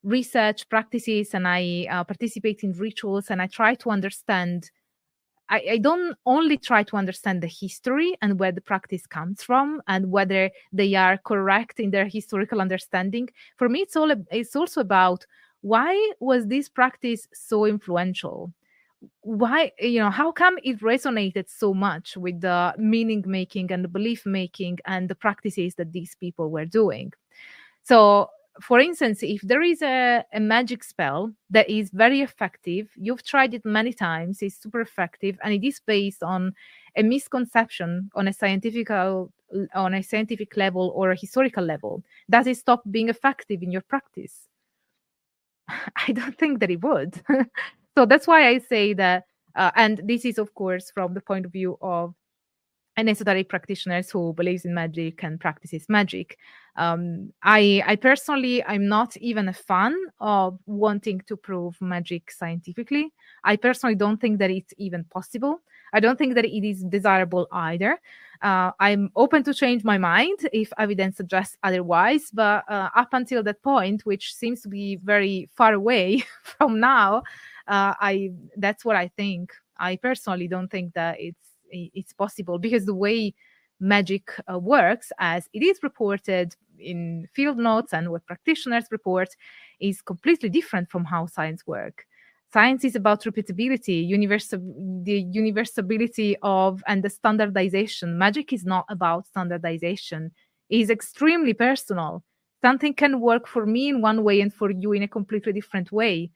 [0.05, 4.71] research practices and i uh, participate in rituals and i try to understand
[5.49, 9.83] I, I, don't only try to understand the history and where the practice comes from
[9.87, 13.29] and whether they are correct in their historical understanding.
[13.57, 15.27] For me it's all it's also about
[15.61, 18.53] why was this practice so influential?
[19.21, 23.89] Why you know how come it resonated so much with the meaning making and the
[23.89, 27.13] belief making and the practices that these people were doing?
[27.83, 28.31] So
[28.61, 33.55] for instance if there is a, a magic spell that is very effective you've tried
[33.55, 36.53] it many times it's super effective and it is based on
[36.97, 42.57] a misconception on a scientific on a scientific level or a historical level does it
[42.57, 44.49] stop being effective in your practice
[46.09, 47.21] I don't think that it would.
[47.97, 49.25] so that's why I say that,
[49.55, 52.15] uh, and this is, of course, from the point of view of
[52.97, 56.39] an esoteric practitioners who believes in magic and practices magic.
[56.77, 63.13] Um, I, I personally, I'm not even a fan of wanting to prove magic scientifically.
[63.45, 65.61] I personally don't think that it's even possible.
[65.93, 68.01] I don't think that it is desirable either.
[68.41, 73.43] Uh, I'm open to change my mind if evidence suggests otherwise, but uh, up until
[73.45, 77.19] that point, which seems to be very far away from now,
[77.69, 79.53] uh, I that's what I think.
[79.79, 83.35] I personally don't think that it's it's possible because the way
[83.81, 89.29] magic uh, works, as it is reported in field notes and what practitioners report,
[89.81, 92.05] is completely different from how science works
[92.53, 94.59] science is about repeatability universal
[95.05, 98.19] the universality of and the standardization.
[98.19, 100.31] Magic is not about standardization.
[100.69, 102.23] It is extremely personal.
[102.61, 105.91] Something can work for me in one way and for you in a completely different
[105.91, 106.31] way.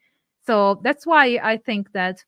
[0.47, 2.25] So that's why i think that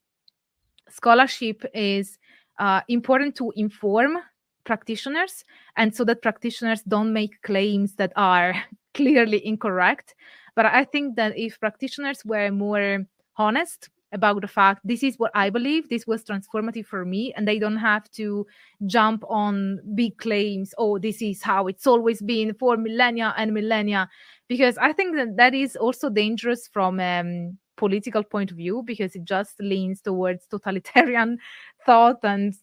[0.91, 2.19] scholarship is
[2.59, 4.19] uh, important to inform
[4.65, 5.45] practitioners
[5.77, 8.55] and so that practitioners don't make claims that are
[8.95, 10.15] clearly incorrect.
[10.55, 13.07] But i think that if practitioners were more
[13.37, 17.47] honest about the fact this is what I believe, this was transformative for me, and
[17.47, 18.47] they don't have to
[18.87, 24.09] jump on big claims, oh, this is how it's always been for millennia and millennia,
[24.49, 29.15] because I think that that is also dangerous from um, political point of view because
[29.15, 31.39] it just leans towards totalitarian
[31.87, 32.55] thought and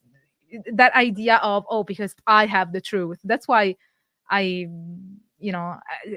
[0.71, 3.19] that idea of oh because i have the truth.
[3.23, 3.75] That's why
[4.29, 4.67] i
[5.39, 5.75] you know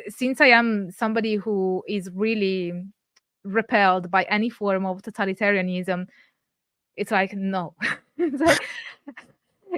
[0.08, 2.72] since i am somebody who is really
[3.44, 6.06] repelled by any form of totalitarianism
[6.98, 7.74] it's like no.
[8.20, 8.58] It's like,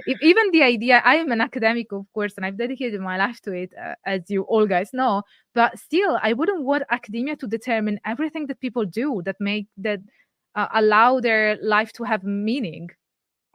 [0.07, 3.51] even the idea i am an academic of course and i've dedicated my life to
[3.51, 5.21] it uh, as you all guys know
[5.53, 9.99] but still i wouldn't want academia to determine everything that people do that make that
[10.55, 12.89] uh, allow their life to have meaning.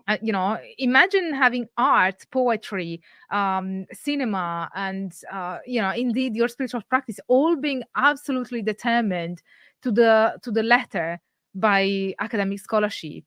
[0.08, 6.46] Uh, you know imagine having art poetry um, cinema and uh, you know indeed your
[6.46, 9.42] spiritual practice all being absolutely determined
[9.82, 11.18] to the to the letter
[11.56, 13.24] by academic scholarship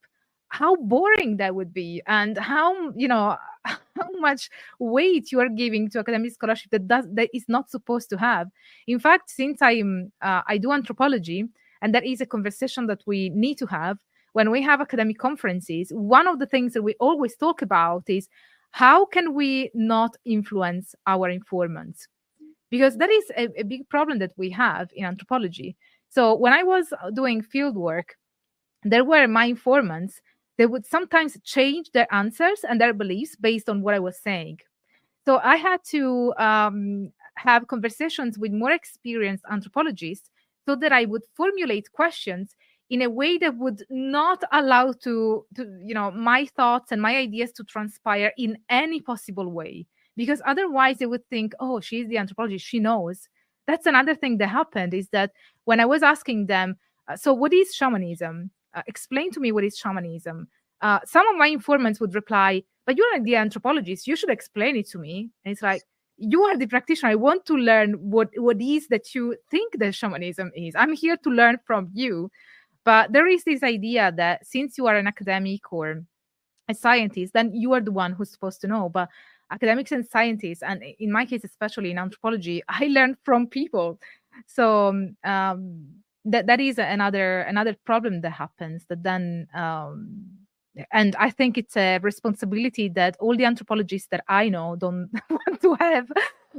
[0.50, 3.36] how boring that would be and how you know
[3.66, 8.10] how much weight you are giving to academic scholarship that does that is not supposed
[8.10, 8.48] to have
[8.88, 11.46] in fact since i'm uh, i do anthropology
[11.82, 13.98] and that is a conversation that we need to have
[14.34, 18.28] when we have academic conferences one of the things that we always talk about is
[18.72, 22.08] how can we not influence our informants?
[22.70, 25.76] Because that is a, a big problem that we have in anthropology.
[26.10, 28.16] So when I was doing field work,
[28.84, 30.22] there were my informants
[30.60, 34.60] they would sometimes change their answers and their beliefs based on what I was saying.
[35.26, 40.30] So I had to um, have conversations with more experienced anthropologists
[40.68, 42.58] so that I would formulate questions
[42.90, 47.16] in a way that would not allow to, to you know my thoughts and my
[47.16, 49.88] ideas to transpire in any possible way.
[50.18, 52.66] Because otherwise they would think oh she's the anthropologist.
[52.66, 53.30] She knows.
[53.66, 55.32] That's another thing that happened is that
[55.64, 56.76] when i was asking them
[57.08, 58.50] uh, so what is shamanism
[58.80, 60.48] uh, explain to me what is shamanism.
[60.82, 64.88] Uh, some of my informants would reply but you're the anthropologist you should explain it
[64.90, 65.30] to me.
[65.46, 65.84] And it's like
[66.18, 69.94] you are the practitioner i want to learn what what is that you think that
[69.94, 70.74] shamanism is.
[70.76, 72.32] I'm here to learn from you.
[72.86, 76.04] But there is this idea that since you are an academic or
[76.68, 78.90] a scientist then you are the one who's supposed to know.
[78.90, 79.10] But
[79.52, 84.00] academics and scientists and in my case especially in anthropology i learn from people.
[84.48, 85.86] So um,
[86.26, 90.20] that that is another another problem that happens that then um,
[90.92, 95.62] and i think it's a responsibility that all the anthropologists that i know don't want
[95.62, 96.12] to have.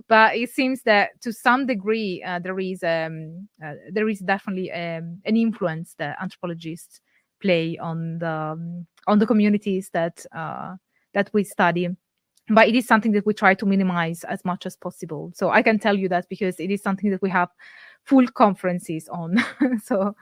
[0.08, 4.70] But it seems that to some degree uh, there is um, uh, there is definitely
[4.70, 7.00] um, an influence that anthropologists
[7.42, 10.76] play on the um, on the communities that uh,
[11.14, 11.88] that we study.
[12.48, 15.32] But it is something that we try to minimize as much as possible.
[15.34, 17.48] So i can tell you that because it is something that we have
[18.10, 19.36] full conferences on
[19.84, 20.14] so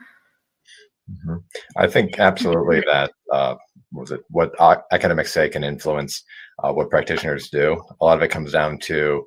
[1.09, 1.37] mm-hmm.
[1.77, 3.55] i think absolutely that uh,
[3.91, 4.53] was it what
[4.91, 6.23] academics say can influence
[6.63, 9.25] uh, what practitioners do a lot of it comes down to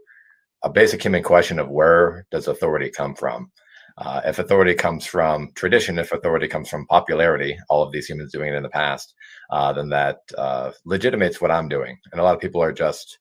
[0.62, 3.50] a basic human question of where does authority come from
[3.98, 8.32] uh, if authority comes from tradition, if authority comes from popularity, all of these humans
[8.32, 9.14] doing it in the past,
[9.50, 11.98] uh, then that uh, legitimates what I'm doing.
[12.10, 13.18] And a lot of people are just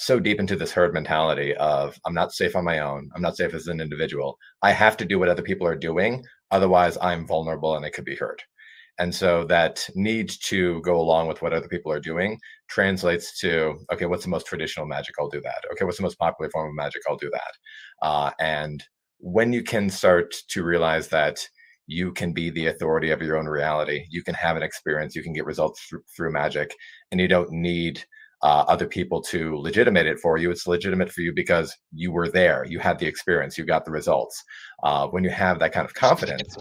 [0.00, 3.10] so deep into this herd mentality of I'm not safe on my own.
[3.14, 4.38] I'm not safe as an individual.
[4.62, 6.24] I have to do what other people are doing.
[6.50, 8.42] Otherwise, I'm vulnerable and it could be hurt.
[8.98, 12.38] And so that need to go along with what other people are doing
[12.68, 15.16] translates to okay, what's the most traditional magic?
[15.20, 15.64] I'll do that.
[15.72, 17.02] Okay, what's the most popular form of magic?
[17.06, 18.06] I'll do that.
[18.06, 18.82] Uh, and
[19.18, 21.46] when you can start to realize that
[21.86, 25.24] you can be the authority of your own reality you can have an experience you
[25.24, 26.72] can get results through magic
[27.10, 28.04] and you don't need
[28.42, 32.28] uh, other people to legitimate it for you it's legitimate for you because you were
[32.28, 34.42] there you had the experience you got the results
[34.82, 36.56] uh, when you have that kind of confidence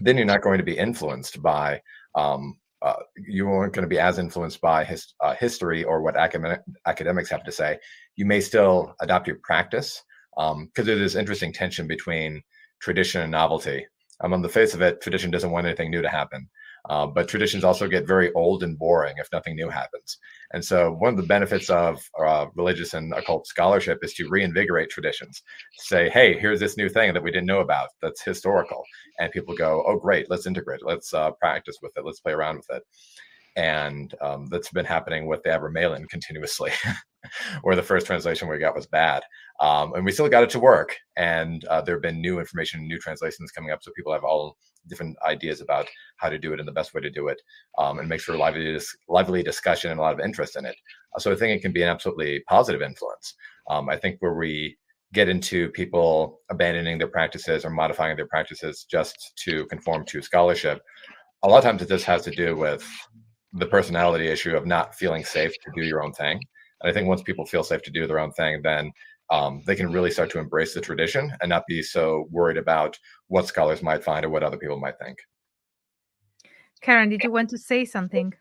[0.00, 1.80] then you're not going to be influenced by
[2.14, 2.94] um, uh,
[3.28, 7.28] you aren't going to be as influenced by his, uh, history or what academic, academics
[7.28, 7.78] have to say.
[8.16, 10.02] You may still adopt your practice,
[10.36, 12.42] because um, this interesting tension between
[12.80, 13.86] tradition and novelty.
[14.22, 16.48] Um, on the face of it, tradition doesn't want anything new to happen.
[16.90, 20.18] Uh, but traditions also get very old and boring if nothing new happens.
[20.52, 24.90] And so, one of the benefits of uh, religious and occult scholarship is to reinvigorate
[24.90, 25.40] traditions.
[25.78, 28.82] Say, hey, here's this new thing that we didn't know about that's historical.
[29.20, 30.86] And people go, oh, great, let's integrate it.
[30.86, 32.04] Let's uh, practice with it.
[32.04, 32.82] Let's play around with it.
[33.54, 36.72] And um, that's been happening with the Abramelin continuously.
[37.62, 39.22] where the first translation we got was bad.
[39.60, 40.96] Um, and we still got it to work.
[41.16, 43.82] And uh, there have been new information, new translations coming up.
[43.82, 44.56] So people have all
[44.88, 47.40] different ideas about how to do it and the best way to do it
[47.78, 50.76] um, and make sure lively, lively discussion and a lot of interest in it.
[51.14, 53.34] Uh, so I think it can be an absolutely positive influence.
[53.68, 54.76] Um, I think where we
[55.12, 60.80] get into people abandoning their practices or modifying their practices just to conform to scholarship,
[61.42, 62.86] a lot of times it just has to do with
[63.54, 66.40] the personality issue of not feeling safe to do your own thing.
[66.80, 68.92] And I think once people feel safe to do their own thing, then
[69.30, 72.98] um, they can really start to embrace the tradition and not be so worried about
[73.28, 75.18] what scholars might find or what other people might think.
[76.80, 78.34] Karen, did you want to say something?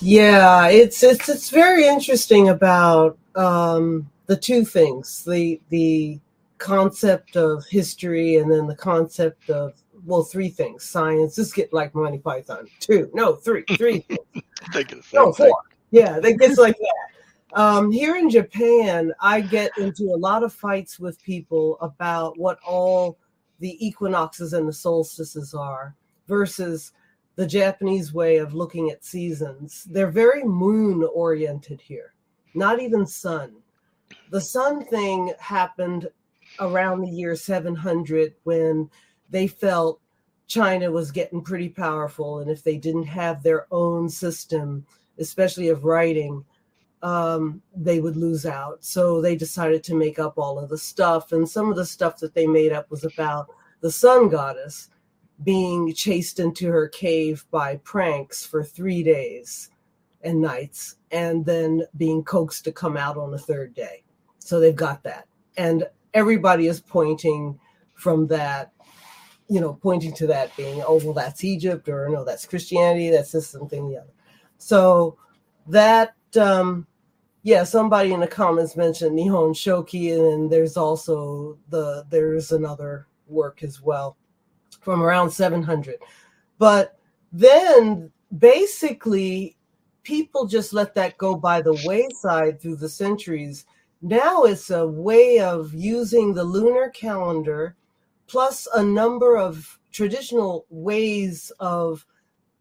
[0.00, 6.20] Yeah, it's it's it's very interesting about um, the two things the the
[6.58, 9.72] concept of history and then the concept of
[10.04, 11.36] well three things science.
[11.36, 14.06] This get like Monty Python two no three three
[15.14, 15.62] no four
[15.96, 17.58] yeah, that gets like that.
[17.58, 22.58] Um, here in Japan, I get into a lot of fights with people about what
[22.66, 23.18] all
[23.60, 25.94] the equinoxes and the solstices are
[26.28, 26.92] versus
[27.36, 29.86] the Japanese way of looking at seasons.
[29.90, 32.14] They're very moon oriented here,
[32.54, 33.54] not even sun.
[34.30, 36.08] The sun thing happened
[36.60, 38.90] around the year 700 when
[39.30, 40.00] they felt
[40.46, 42.40] China was getting pretty powerful.
[42.40, 44.86] And if they didn't have their own system,
[45.18, 46.44] especially of writing,
[47.02, 48.84] um, they would lose out.
[48.84, 51.32] So they decided to make up all of the stuff.
[51.32, 53.48] And some of the stuff that they made up was about
[53.80, 54.90] the sun goddess
[55.44, 59.70] being chased into her cave by pranks for three days.
[60.22, 64.02] and nights, and then being coaxed to come out on the third day.
[64.38, 65.26] So they've got that.
[65.56, 67.58] And everybody is pointing
[67.94, 68.72] from that,
[69.48, 73.32] you know, pointing to that being, oh, well, that's Egypt, or no, that's Christianity, that's
[73.32, 74.10] this something the other.
[74.58, 75.16] So
[75.68, 76.86] that, um,
[77.42, 83.62] yeah, somebody in the comments mentioned Nihon Shoki, and there's also the there's another work
[83.62, 84.16] as well
[84.80, 85.96] from around 700.
[86.58, 86.98] But
[87.32, 89.56] then basically
[90.02, 93.66] people just let that go by the wayside through the centuries.
[94.02, 97.76] Now it's a way of using the lunar calendar
[98.28, 102.06] plus a number of traditional ways of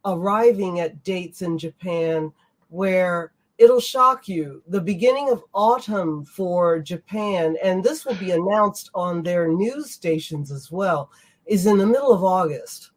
[0.06, 2.32] arriving at dates in Japan
[2.70, 4.62] where it'll shock you.
[4.68, 10.51] The beginning of autumn for Japan, and this will be announced on their news stations
[10.51, 11.10] as well,
[11.45, 12.91] is in the middle of August.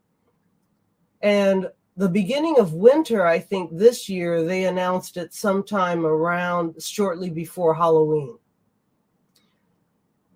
[1.22, 7.30] And the beginning of winter, I think this year, they announced it sometime around shortly
[7.30, 8.38] before Halloween.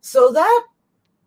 [0.00, 0.64] So that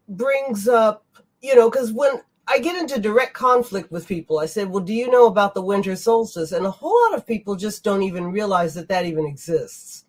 [0.10, 1.06] brings up,
[1.42, 4.94] you know, because when I get into direct conflict with people, I said, Well, do
[4.94, 6.52] you know about the winter solstice?
[6.52, 10.06] And a whole lot of people just don't even realize that that even exists.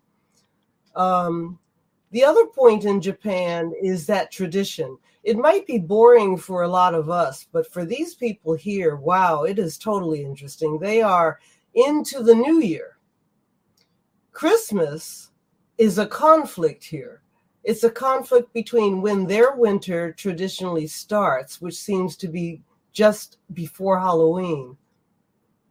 [0.95, 1.59] Um,
[2.11, 4.97] the other point in Japan is that tradition.
[5.23, 9.43] It might be boring for a lot of us, but for these people here, wow,
[9.43, 10.79] it is totally interesting.
[10.79, 11.39] They are
[11.73, 12.97] into the new year.
[14.31, 15.31] Christmas
[15.77, 17.21] is a conflict here.
[17.67, 22.61] It's a conflict between when their winter traditionally starts, which seems to be
[22.93, 24.77] just before Halloween,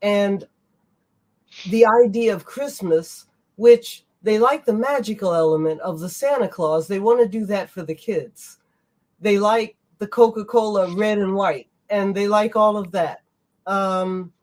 [0.03, 0.47] and
[1.71, 6.87] the idea of Christmas, which they like the magical element of the Santa Claus.
[6.87, 8.59] They want to do that for the kids.
[9.23, 13.23] They like the Coca Cola red and white, and they like all of that.
[13.67, 14.35] Um,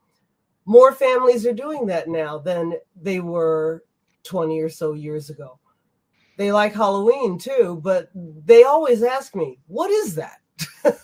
[0.65, 3.83] more families are doing that now than they were
[4.23, 5.59] 20 or so years ago.
[6.37, 10.37] They like Halloween too, but they always ask me, What is that?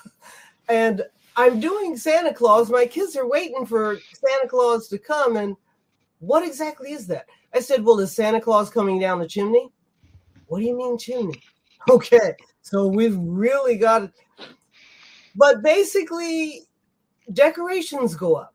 [0.69, 1.03] and
[1.35, 2.69] I'm doing Santa Claus.
[2.69, 5.37] My kids are waiting for Santa Claus to come.
[5.37, 5.55] And
[6.19, 7.27] what exactly is that?
[7.53, 9.69] I said, Well, is Santa Claus coming down the chimney?
[10.47, 11.41] What do you mean, chimney?
[11.89, 14.11] Okay, so we've really got it.
[15.35, 16.67] But basically,
[17.31, 18.53] decorations go up.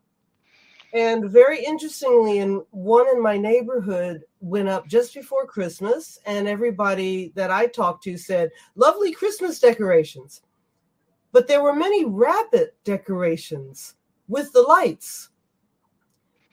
[0.93, 7.33] And very interestingly, in one in my neighborhood went up just before Christmas, and everybody
[7.35, 10.43] that I talked to said, lovely Christmas decorations.
[11.33, 13.95] But there were many rabbit decorations
[14.29, 15.31] with the lights.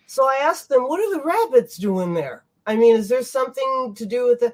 [0.08, 2.46] So I asked them, what are the rabbits doing there?
[2.66, 4.54] I mean, is there something to do with the?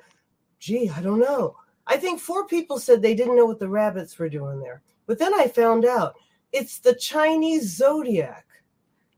[0.60, 1.56] Gee, I don't know.
[1.86, 4.82] I think four people said they didn't know what the rabbits were doing there.
[5.06, 6.16] But then I found out
[6.52, 8.46] it's the Chinese zodiac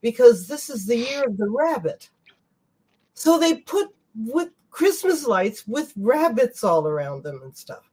[0.02, 2.10] because this is the year of the rabbit.
[3.14, 3.90] So they put
[4.28, 7.90] with Christmas lights with rabbits all around them and stuff.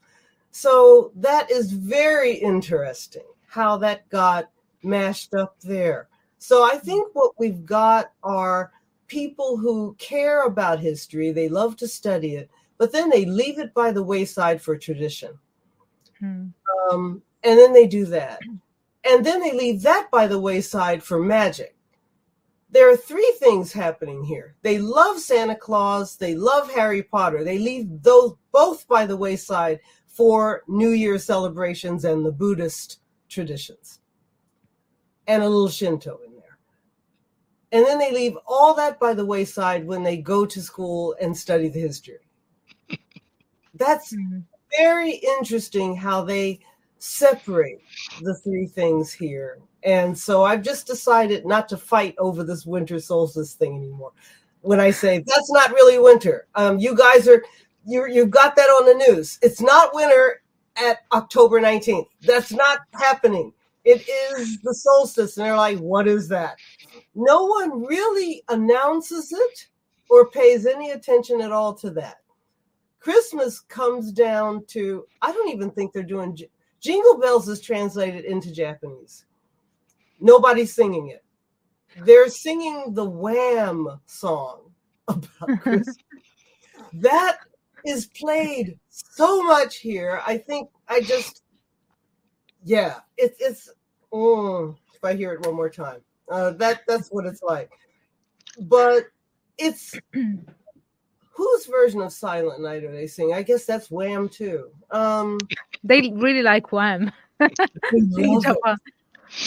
[0.50, 4.50] So that is very interesting how that got
[4.82, 6.08] mashed up there.
[6.38, 8.72] So I think what we've got are
[9.06, 13.72] people who care about history, they love to study it, but then they leave it
[13.74, 15.38] by the wayside for tradition.
[16.18, 16.48] Hmm.
[16.90, 18.40] Um, and then they do that.
[19.04, 21.75] And then they leave that by the wayside for magic.
[22.76, 24.54] There are three things happening here.
[24.60, 27.42] They love Santa Claus, they love Harry Potter.
[27.42, 33.00] They leave those both by the wayside for New Year celebrations and the Buddhist
[33.30, 34.00] traditions
[35.26, 36.58] and a little Shinto in there.
[37.72, 41.34] And then they leave all that by the wayside when they go to school and
[41.34, 42.28] study the history.
[43.74, 44.40] That's mm-hmm.
[44.76, 46.60] very interesting how they
[46.98, 47.80] separate
[48.20, 49.62] the three things here.
[49.86, 54.12] And so I've just decided not to fight over this winter solstice thing anymore.
[54.60, 57.42] When I say that's not really winter, um, you guys are
[57.86, 59.38] you you've got that on the news.
[59.42, 60.42] It's not winter
[60.76, 62.08] at October 19th.
[62.22, 63.52] That's not happening.
[63.84, 65.36] It is the solstice.
[65.36, 66.56] And they're like, what is that?
[67.14, 69.68] No one really announces it
[70.10, 72.16] or pays any attention at all to that.
[72.98, 76.36] Christmas comes down to, I don't even think they're doing
[76.80, 79.26] Jingle Bells is translated into Japanese.
[80.20, 81.24] Nobody's singing it.
[82.04, 84.72] They're singing the Wham song
[85.08, 85.96] about Christmas.
[86.94, 87.38] that
[87.84, 90.20] is played so much here.
[90.26, 91.42] I think I just,
[92.64, 93.70] yeah, it, it's
[94.16, 96.00] Mm, if I hear it one more time,
[96.30, 97.70] uh, that that's what it's like.
[98.58, 99.04] But
[99.58, 103.34] it's whose version of Silent Night are they singing?
[103.34, 104.70] I guess that's Wham too.
[104.90, 105.38] Um,
[105.84, 107.12] they really like Wham.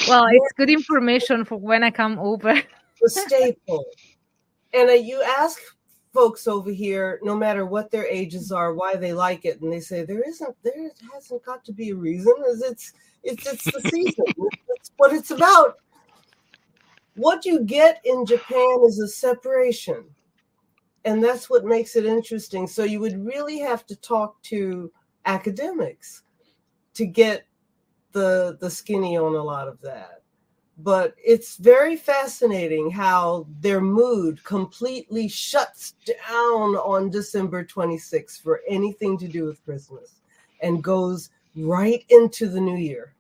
[0.07, 2.61] well, it's good information for when I come over.
[3.01, 3.86] the staple.
[4.73, 5.59] and uh, you ask
[6.13, 9.80] folks over here, no matter what their ages are, why they like it, and they
[9.80, 12.34] say there isn't, there hasn't got to be a reason.
[12.47, 14.25] Is it's it's it's the season.
[14.38, 15.77] That's what it's about.
[17.15, 20.05] What you get in Japan is a separation,
[21.05, 22.67] and that's what makes it interesting.
[22.67, 24.91] So you would really have to talk to
[25.25, 26.23] academics
[26.93, 27.45] to get
[28.12, 30.20] the the skinny on a lot of that
[30.82, 39.18] but it's very fascinating how their mood completely shuts down on December 26th for anything
[39.18, 40.22] to do with Christmas
[40.62, 43.14] and goes right into the new year.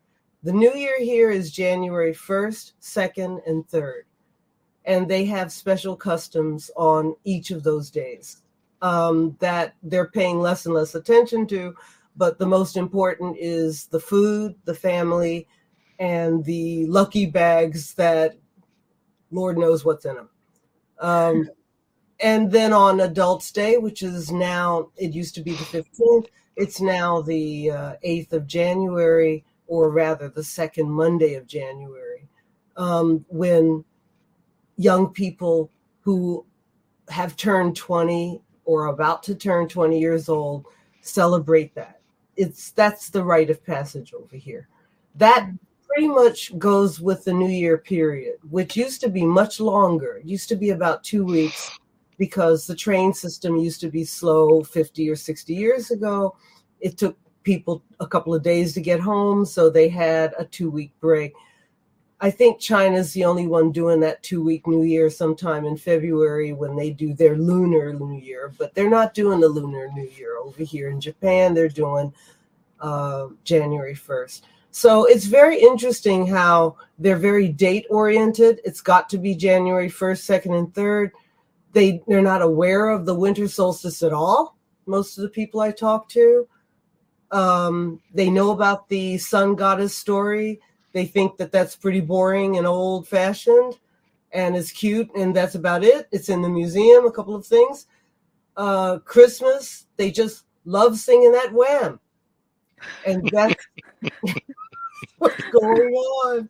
[0.43, 4.03] The new year here is January 1st, 2nd, and 3rd.
[4.85, 8.41] And they have special customs on each of those days
[8.81, 11.75] um, that they're paying less and less attention to.
[12.19, 15.47] But the most important is the food, the family,
[15.99, 18.35] and the lucky bags that
[19.31, 20.29] Lord knows what's in them.
[20.99, 21.49] Um,
[22.19, 26.25] and then on Adults Day, which is now, it used to be the 15th,
[26.57, 32.27] it's now the uh, 8th of January, or rather the second Monday of January,
[32.75, 33.85] um, when
[34.75, 36.45] young people who
[37.07, 40.65] have turned 20 or about to turn 20 years old
[41.01, 41.98] celebrate that.
[42.39, 44.69] It's that's the rite of passage over here.
[45.15, 45.51] That
[45.85, 50.19] pretty much goes with the New Year period, which used to be much longer.
[50.19, 51.77] It used to be about two weeks
[52.17, 56.37] because the train system used to be slow 50 or 60 years ago.
[56.79, 60.69] It took people a couple of days to get home, so they had a two
[60.69, 61.33] week break.
[62.21, 66.51] I think China's the only one doing that two week New Year sometime in February
[66.51, 70.37] when they do their lunar New Year, but they're not doing the lunar New Year
[70.37, 71.53] over here in Japan.
[71.53, 72.13] They're doing
[72.81, 74.41] uh, January 1st.
[74.71, 78.61] So it's very interesting how they're very date oriented.
[78.65, 81.11] It's got to be January 1st, 2nd, and 3rd.
[81.71, 84.57] They they're not aware of the winter solstice at all.
[84.85, 86.47] Most of the people I talk to,
[87.31, 90.59] um, they know about the sun goddess story.
[90.91, 93.77] They think that that's pretty boring and old fashioned,
[94.31, 96.07] and it's cute, and that's about it.
[96.11, 97.05] It's in the museum.
[97.05, 97.87] A couple of things.
[98.57, 101.99] Uh, Christmas, they just love singing that wham,
[103.05, 103.67] and that's
[105.19, 106.49] what's going on.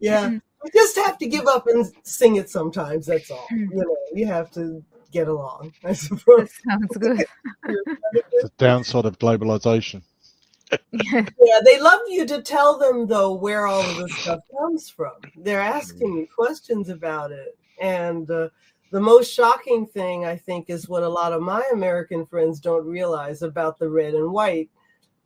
[0.00, 0.34] Yeah, mm-hmm.
[0.64, 3.06] you just have to give up and sing it sometimes.
[3.06, 3.46] That's all.
[3.52, 3.72] Mm-hmm.
[3.72, 5.72] You know, you have to get along.
[5.84, 6.50] I suppose.
[6.64, 7.24] That Sounds good.
[7.64, 10.02] the downside of globalization.
[10.92, 15.14] Yeah, they love you to tell them though where all of this stuff comes from.
[15.36, 18.48] They're asking you questions about it, and uh,
[18.90, 22.86] the most shocking thing I think is what a lot of my American friends don't
[22.86, 24.70] realize about the red and white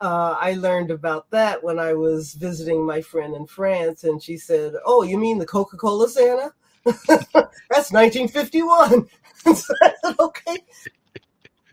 [0.00, 4.36] uh, I learned about that when I was visiting my friend in France, and she
[4.36, 6.52] said, "Oh, you mean the Coca-Cola Santa?
[6.84, 9.08] That's 1951."
[9.54, 10.58] so I said, "Okay,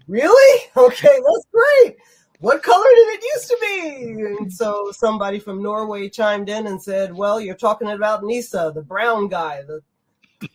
[0.07, 0.69] really?
[0.77, 1.97] Okay, that's great.
[2.41, 6.81] What color did it used to be?" And so somebody from Norway chimed in and
[6.81, 9.81] said, "Well, you're talking about Nisse, the brown guy, the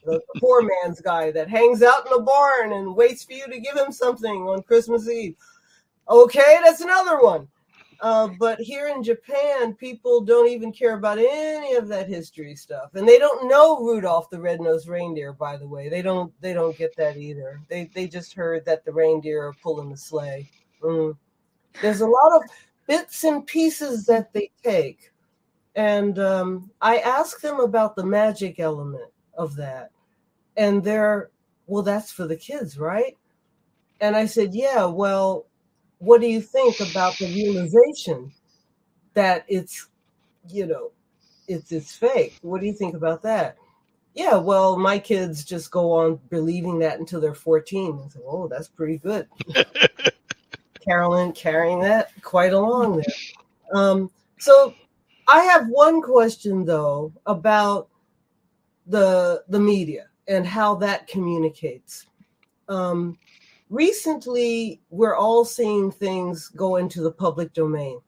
[0.04, 3.60] the poor man's guy that hangs out in the barn and waits for you to
[3.60, 5.36] give him something on Christmas Eve."
[6.08, 7.48] Okay, that's another one.
[8.00, 12.94] Uh, but here in Japan, people don't even care about any of that history stuff,
[12.94, 15.32] and they don't know Rudolph the Red-Nosed Reindeer.
[15.32, 17.60] By the way, they don't they don't get that either.
[17.68, 20.50] They they just heard that the reindeer are pulling the sleigh.
[20.82, 21.16] Mm.
[21.82, 22.42] There's a lot of
[22.86, 25.12] bits and pieces that they take,
[25.74, 29.90] and um, I ask them about the magic element of that,
[30.56, 31.30] and they're
[31.66, 33.16] well, that's for the kids, right?
[34.00, 35.46] And I said, yeah, well,
[35.98, 38.32] what do you think about the realization
[39.14, 39.88] that it's
[40.48, 40.92] you know
[41.48, 42.38] it's it's fake?
[42.42, 43.56] What do you think about that?
[44.14, 48.48] Yeah well my kids just go on believing that until they're 14 and say oh
[48.48, 49.28] that's pretty good
[50.86, 53.14] carolyn carrying that quite along there
[53.74, 54.74] um, so
[55.28, 57.88] i have one question though about
[58.86, 62.06] the the media and how that communicates
[62.68, 63.16] um,
[63.70, 68.00] recently we're all seeing things go into the public domain.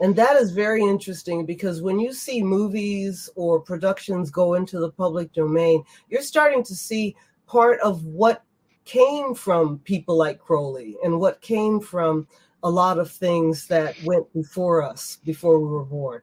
[0.00, 4.90] And that is very interesting because when you see movies or productions go into the
[4.90, 7.16] public domain, you're starting to see
[7.46, 8.42] part of what
[8.86, 12.26] came from people like Crowley and what came from
[12.62, 16.22] a lot of things that went before us, before we were born.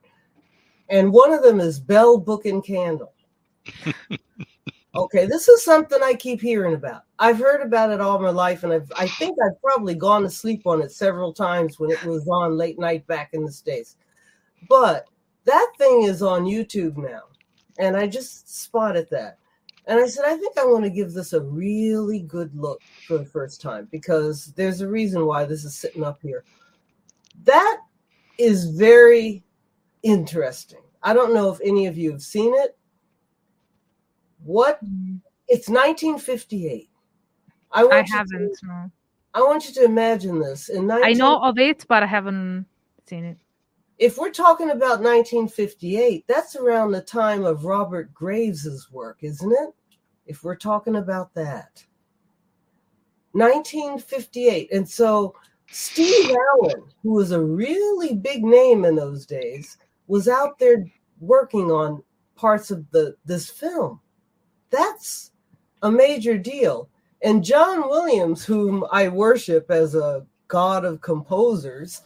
[0.89, 3.13] And one of them is Bell Book and Candle.
[4.95, 7.01] Okay, this is something I keep hearing about.
[7.17, 10.29] I've heard about it all my life, and I've, I think I've probably gone to
[10.29, 13.97] sleep on it several times when it was on late night back in the States.
[14.69, 15.07] But
[15.45, 17.23] that thing is on YouTube now,
[17.79, 19.39] and I just spotted that.
[19.85, 23.17] And I said, I think I want to give this a really good look for
[23.17, 26.45] the first time because there's a reason why this is sitting up here.
[27.43, 27.81] That
[28.37, 29.43] is very
[30.01, 30.79] interesting.
[31.01, 32.77] I don't know if any of you have seen it.
[34.43, 34.79] What?
[35.47, 36.89] It's 1958.
[37.73, 38.57] I, I haven't.
[38.59, 38.91] To.
[39.33, 40.69] I want you to imagine this.
[40.69, 42.65] In 19, I know of it, but I haven't
[43.05, 43.37] seen it.
[43.97, 49.69] If we're talking about 1958, that's around the time of Robert Graves's work, isn't it?
[50.25, 51.83] If we're talking about that.
[53.33, 54.71] 1958.
[54.71, 55.35] And so
[55.69, 59.77] Steve Allen, who was a really big name in those days,
[60.07, 60.85] was out there
[61.19, 62.03] working on
[62.35, 63.99] parts of the this film.
[64.69, 65.31] That's
[65.81, 66.89] a major deal.
[67.21, 72.01] And John Williams, whom I worship as a god of composers,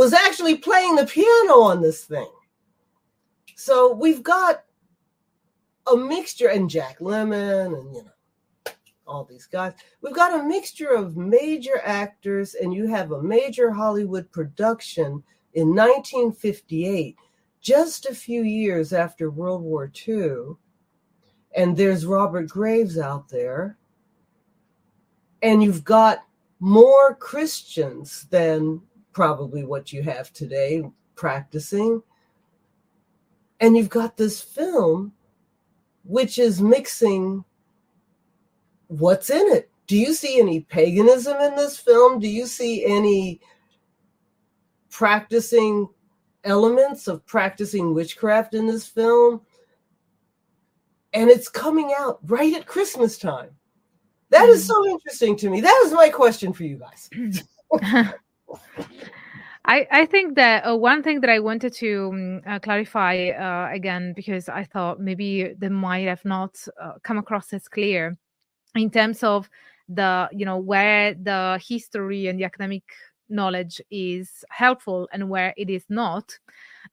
[0.00, 2.32] was actually playing the piano on this thing.
[3.54, 4.64] So we've got
[5.92, 8.72] a mixture, and Jack Lemmon, and you know,
[9.06, 9.74] all these guys.
[10.00, 15.22] We've got a mixture of major actors, and you have a major Hollywood production
[15.52, 17.16] in 1958,
[17.60, 20.54] just a few years after World War II.
[21.54, 23.76] And there's Robert Graves out there.
[25.42, 26.24] And you've got
[26.58, 28.80] more Christians than
[29.12, 30.82] probably what you have today
[31.14, 32.02] practicing.
[33.60, 35.12] And you've got this film
[36.04, 37.44] which is mixing
[38.88, 39.70] what's in it.
[39.86, 42.20] Do you see any paganism in this film?
[42.20, 43.40] Do you see any
[44.88, 45.88] practicing
[46.44, 49.42] elements of practicing witchcraft in this film?
[51.12, 53.50] And it's coming out right at Christmas time.
[54.30, 54.68] That is mm.
[54.68, 55.60] so interesting to me.
[55.60, 57.10] That is my question for you guys.
[59.64, 64.14] I, I think that uh, one thing that I wanted to um, clarify uh, again,
[64.16, 68.16] because I thought maybe they might have not uh, come across as clear
[68.74, 69.48] in terms of
[69.88, 72.84] the, you know, where the history and the academic
[73.28, 76.38] knowledge is helpful and where it is not.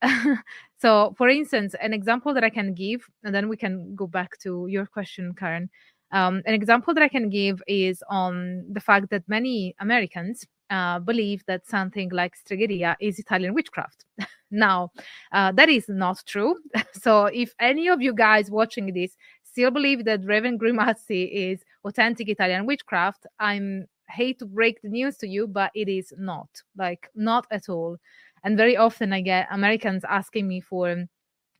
[0.78, 4.38] so, for instance, an example that I can give, and then we can go back
[4.40, 5.70] to your question, Karen.
[6.12, 11.00] Um, an example that I can give is on the fact that many Americans uh,
[11.00, 14.06] believe that something like Stregheria is Italian witchcraft.
[14.52, 14.92] now,
[15.32, 16.58] uh, that is not true.
[16.94, 22.30] so, if any of you guys watching this still believe that Raven Grimassi is authentic
[22.30, 26.50] Italian witchcraft, I'm hate to break the news to you, but it is not.
[26.78, 27.98] Like, not at all.
[28.44, 31.06] And very often I get Americans asking me for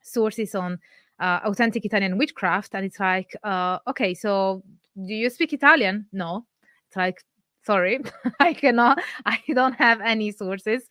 [0.02, 0.80] sources on
[1.20, 4.64] uh, authentic Italian witchcraft, and it's like, uh, okay, so
[4.96, 6.06] do you speak Italian?
[6.12, 6.46] No.
[6.88, 7.24] It's like,
[7.68, 8.00] sorry
[8.40, 10.82] i cannot i don't have any sources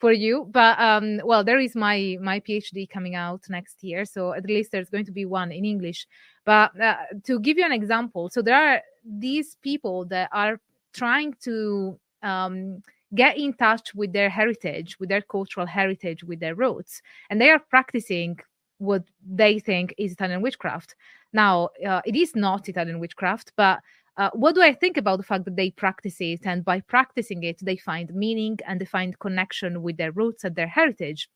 [0.00, 4.32] for you but um well there is my my phd coming out next year so
[4.32, 6.06] at least there's going to be one in english.
[6.46, 6.96] But uh,
[7.28, 8.80] to give you an example so there are
[9.26, 10.54] these people that are
[10.92, 12.82] trying to um,
[13.14, 16.92] get in touch with their heritage with their cultural heritage with their roots
[17.28, 18.38] and they are practicing
[18.78, 19.02] what
[19.42, 20.96] they think is italian witchcraft.
[21.32, 21.54] Now
[21.88, 23.76] uh, it is not italian witchcraft but
[24.16, 26.40] uh, what do I think about the fact that they practice it?
[26.44, 30.54] And by practicing it, they find meaning and they find connection with their roots and
[30.54, 31.28] their heritage.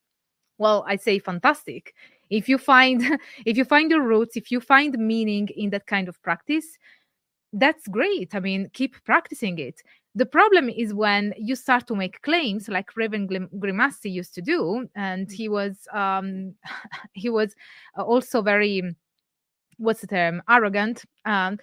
[0.58, 1.94] Well, I say fantastic.
[2.30, 6.08] If you find if you find your roots, if you find meaning in that kind
[6.08, 6.78] of practice,
[7.52, 8.34] that's great.
[8.34, 9.82] I mean, keep practicing it.
[10.14, 14.88] The problem is when you start to make claims like Raven Grimassi used to do,
[14.94, 15.32] and mm.
[15.32, 16.54] he was um,
[17.12, 17.54] he was
[17.96, 18.94] also very
[19.78, 21.04] what's the term arrogant.
[21.24, 21.58] Um,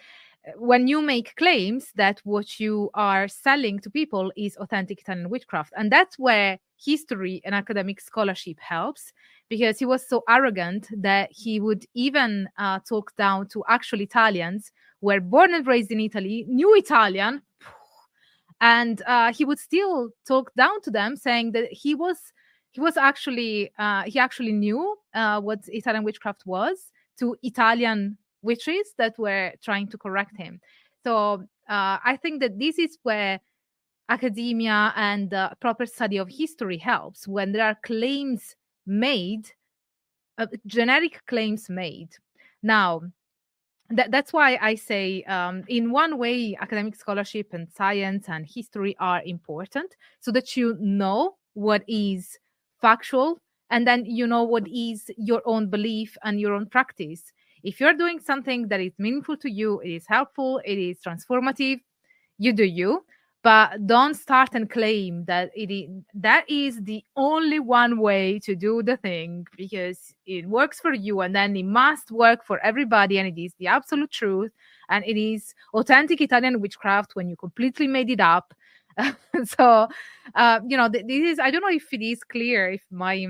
[0.57, 5.73] when you make claims that what you are selling to people is authentic Italian witchcraft.
[5.75, 9.11] And that's where history and academic scholarship helps
[9.49, 14.71] because he was so arrogant that he would even uh, talk down to actual Italians
[15.01, 17.41] who were born and raised in Italy, knew Italian,
[18.61, 22.17] and uh, he would still talk down to them, saying that he was
[22.71, 28.93] he was actually uh, he actually knew uh, what Italian witchcraft was to Italian witches
[28.97, 30.61] that were trying to correct him.
[31.03, 33.39] So uh, I think that this is where
[34.09, 39.51] academia and the proper study of history helps when there are claims made,
[40.37, 42.09] uh, generic claims made.
[42.61, 43.01] Now,
[43.89, 48.95] that, that's why I say, um, in one way, academic scholarship and science and history
[48.99, 52.37] are important so that you know what is
[52.81, 53.39] factual
[53.69, 57.31] and then you know what is your own belief and your own practice
[57.65, 61.81] if you're doing something that is meaningful to you, it is helpful, it is transformative,
[62.37, 63.03] you do you.
[63.45, 68.55] but don't start and claim that it is, that is the only one way to
[68.55, 73.19] do the thing because it works for you and then it must work for everybody
[73.19, 74.51] and it is the absolute truth
[74.89, 78.53] and it is authentic italian witchcraft when you completely made it up
[79.45, 79.87] so
[80.33, 83.27] uh, you know this is i don't know if it is clear if my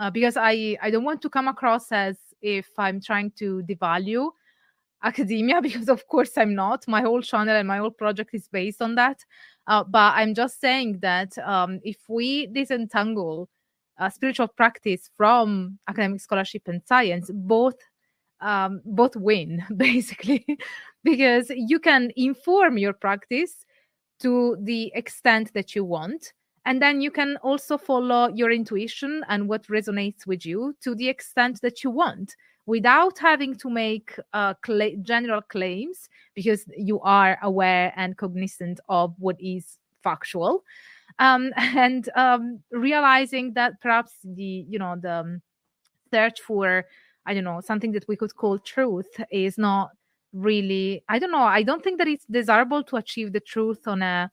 [0.00, 4.30] uh, because i i don't want to come across as if i'm trying to devalue
[5.02, 6.86] academia because of course i'm not.
[6.88, 9.24] My whole channel and my whole project is based on that.
[9.66, 13.48] Uh, but i'm just saying that um, if we disentangle
[13.98, 17.74] uh, spiritual practice from academic scholarship and science both
[18.40, 20.44] um, both win basically.
[21.04, 23.64] Because you can inform your practice
[24.20, 26.32] to the extent that you want
[26.68, 31.08] and then you can also follow your intuition and what resonates with you to the
[31.08, 37.38] extent that you want without having to make uh, cl- general claims because you are
[37.42, 40.62] aware and cognizant of what is factual.
[41.18, 45.42] Um, and um, realizing that perhaps the you know the um,
[46.12, 46.84] search for
[47.26, 49.90] i don't know something that we could call truth is not
[50.32, 54.00] really i don't know i don't think that it's desirable to achieve the truth on
[54.00, 54.30] a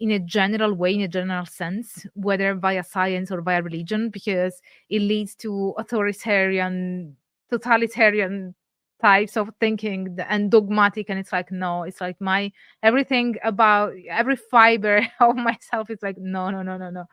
[0.00, 4.60] in a general way, in a general sense, whether via science or via religion, because
[4.90, 7.16] it leads to authoritarian,
[7.50, 8.54] totalitarian
[9.00, 11.08] types of thinking and dogmatic.
[11.08, 12.50] And it's like, no, it's like my
[12.82, 17.04] everything about every fiber of myself is like, no, no, no, no, no.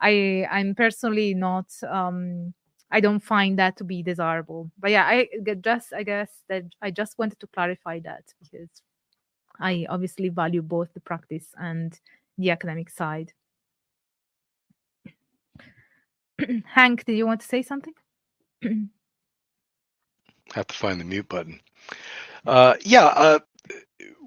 [0.00, 2.54] I I'm personally not um
[2.90, 4.70] I don't find that to be desirable.
[4.78, 5.28] But yeah, I
[5.60, 8.68] just I guess that I just wanted to clarify that because
[9.62, 11.98] I obviously value both the practice and
[12.38, 13.32] the academic side.
[16.66, 17.94] Hank, did you want to say something?
[20.54, 21.60] Have to find the mute button.
[22.44, 23.38] Uh, yeah, uh,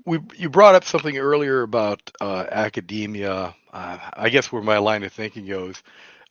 [0.05, 3.55] we you brought up something earlier about uh, academia.
[3.73, 5.83] Uh, I guess where my line of thinking goes,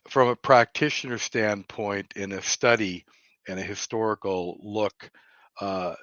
[0.09, 3.05] from a practitioner standpoint, in a study
[3.47, 5.11] and a historical look,
[5.61, 5.95] uh,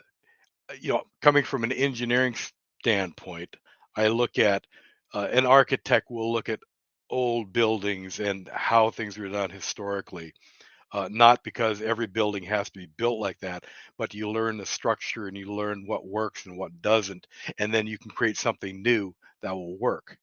[0.80, 2.34] you know, coming from an engineering
[2.82, 3.56] standpoint,
[3.96, 4.66] I look at
[5.14, 6.60] uh, an architect will look at
[7.10, 10.32] old buildings and how things were done historically.
[10.92, 13.64] Uh, not because every building has to be built like that,
[13.98, 17.26] but you learn the structure and you learn what works and what doesn't,
[17.58, 20.16] and then you can create something new that will work.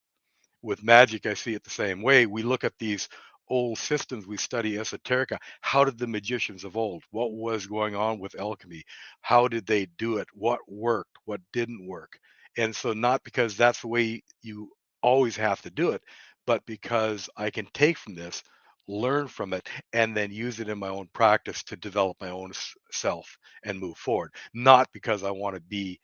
[0.62, 2.26] With magic, I see it the same way.
[2.26, 3.10] We look at these
[3.50, 5.38] old systems, we study esoterica.
[5.62, 7.04] How did the magicians of old?
[7.12, 8.84] What was going on with alchemy?
[9.22, 10.28] How did they do it?
[10.34, 11.18] What worked?
[11.26, 12.20] What didn't work?
[12.60, 16.04] And so, not because that's the way you always have to do it,
[16.46, 18.44] but because I can take from this,
[18.88, 22.52] learn from it, and then use it in my own practice to develop my own
[22.92, 24.34] self and move forward.
[24.54, 26.00] Not because I want to be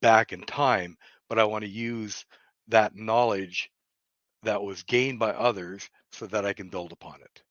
[0.00, 0.96] back in time,
[1.28, 2.24] but I want to use
[2.68, 3.70] that knowledge
[4.42, 7.42] that was gained by others so that I can build upon it.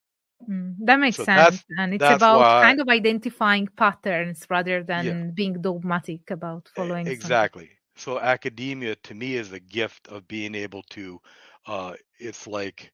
[0.50, 1.64] Mm, that makes so sense.
[1.78, 5.32] And it's about why, kind of identifying patterns rather than yeah.
[5.34, 7.06] being dogmatic about following.
[7.08, 7.64] Exactly.
[7.66, 7.79] Something.
[8.00, 11.22] So academia to me is a gift of being able to.
[11.68, 12.92] Uh, it's like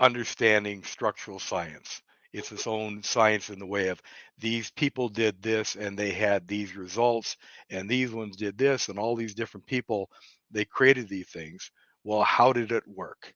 [0.00, 2.02] understanding structural science.
[2.34, 4.02] It's its own science in the way of
[4.38, 7.38] these people did this and they had these results,
[7.70, 10.10] and these ones did this, and all these different people
[10.52, 11.72] they created these things.
[12.04, 13.34] Well, how did it work?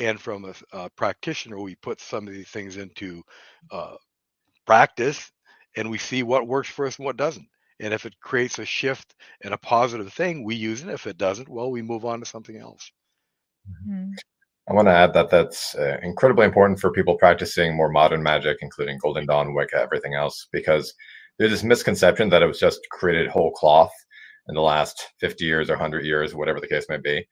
[0.00, 3.22] And from a, a practitioner, we put some of these things into
[3.72, 3.96] uh,
[4.66, 5.32] practice,
[5.76, 7.48] and we see what works for us and what doesn't.
[7.80, 10.88] And if it creates a shift and a positive thing, we use it.
[10.88, 12.92] If it doesn't, well, we move on to something else.
[13.68, 14.10] Mm-hmm.
[14.68, 18.58] I want to add that that's uh, incredibly important for people practicing more modern magic,
[18.60, 20.94] including Golden Dawn, Wicca, everything else, because
[21.38, 23.92] there's this misconception that it was just created whole cloth
[24.48, 27.26] in the last 50 years or 100 years, whatever the case may be.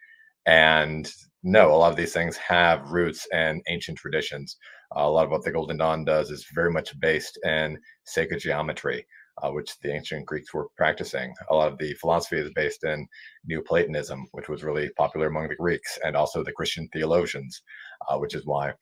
[0.47, 4.57] And no, a lot of these things have roots and ancient traditions.
[4.97, 8.41] Uh, a lot of what the Golden Dawn does is very much based in sacred
[8.41, 9.07] geometry
[9.43, 11.35] uh, which the ancient Greeks were practicing.
[11.51, 13.07] A lot of the philosophy is based in
[13.45, 17.63] Neoplatonism, which was really popular among the Greeks, and also the Christian theologians,
[18.09, 18.73] uh, which is why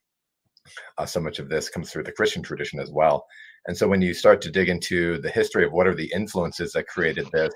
[0.98, 3.26] uh, so much of this comes through the Christian tradition as well.
[3.66, 6.72] And so when you start to dig into the history of what are the influences
[6.72, 7.52] that created this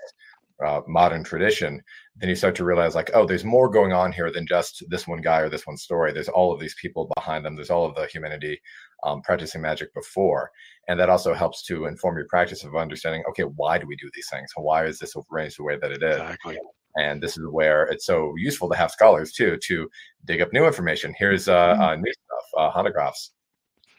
[0.65, 1.81] uh, modern tradition,
[2.17, 5.07] then you start to realize like, oh, there's more going on here than just this
[5.09, 6.13] one guy or this one story.
[6.13, 7.57] There's all of these people behind them.
[7.57, 8.61] There's all of the humanity
[9.05, 10.51] um, practicing magic before,
[10.89, 13.23] and that also helps to inform your practice of understanding.
[13.31, 14.51] Okay, why do we do these things?
[14.57, 16.17] Why is this arranged the way that it is?
[16.17, 16.59] Exactly.
[16.97, 19.89] And this is where it's so useful to have scholars too to
[20.25, 21.15] dig up new information.
[21.17, 21.83] Here's uh, mm-hmm.
[21.83, 22.47] uh new stuff.
[22.59, 23.33] Uh, Hanegraaff's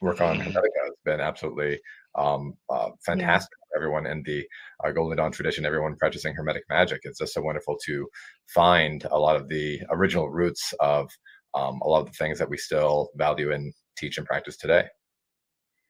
[0.01, 1.79] work on Hermetica has been absolutely
[2.15, 3.77] um, uh, fantastic yeah.
[3.77, 4.45] everyone in the
[4.83, 7.01] uh, Golden Dawn tradition, everyone practicing Hermetic magic.
[7.03, 8.07] It's just so wonderful to
[8.47, 11.09] find a lot of the original roots of
[11.53, 14.85] um, a lot of the things that we still value and teach and practice today.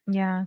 [0.07, 0.45] Yeah.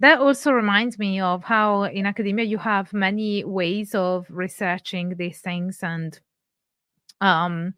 [0.00, 5.40] That also reminds me of how in academia you have many ways of researching these
[5.40, 6.18] things and
[7.20, 7.74] um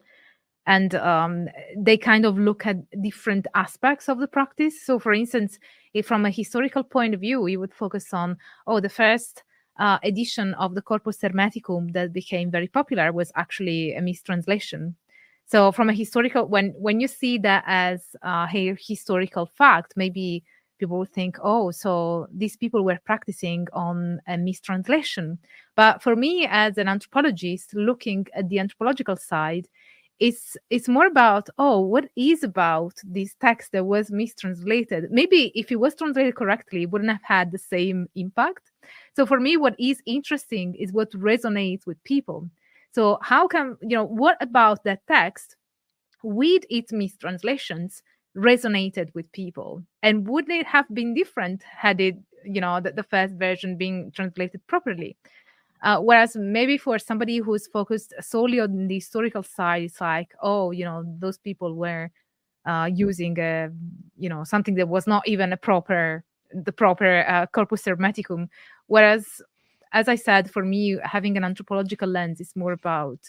[0.67, 4.81] and um, they kind of look at different aspects of the practice.
[4.85, 5.57] So, for instance,
[5.93, 9.43] if from a historical point of view, you would focus on, oh, the first
[9.79, 14.95] uh, edition of the Corpus Hermeticum that became very popular was actually a mistranslation.
[15.51, 20.45] So, from a historical, when when you see that as a historical fact, maybe
[20.79, 25.37] people think, oh, so these people were practicing on a mistranslation.
[25.75, 29.67] But for me, as an anthropologist, looking at the anthropological side,
[30.19, 35.11] it's it's more about oh what is about this text that was mistranslated?
[35.11, 38.71] Maybe if it was translated correctly it wouldn't have had the same impact.
[39.17, 42.49] So for me what is interesting is what resonates with people
[42.91, 45.55] so how can you know what about that text
[46.23, 48.03] with its mistranslations
[48.37, 52.15] resonated with people and wouldn't it have been different had it
[52.45, 55.17] you know the, the first version being translated properly
[55.83, 60.71] uh, whereas maybe for somebody who's focused solely on the historical side, it's like, oh,
[60.71, 62.11] you know, those people were
[62.65, 63.69] uh, using a,
[64.17, 66.23] you know, something that was not even a proper,
[66.53, 68.47] the proper uh, corpus hermeticum.
[68.87, 69.41] Whereas,
[69.93, 73.19] as I said, for me, having an anthropological lens is more about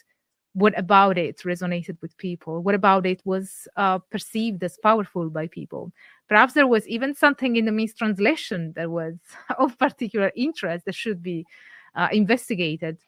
[0.55, 5.47] what about it resonated with people what about it was uh, perceived as powerful by
[5.47, 5.91] people
[6.29, 9.15] perhaps there was even something in the mistranslation that was
[9.59, 11.47] of particular interest that should be
[11.95, 12.99] uh, investigated.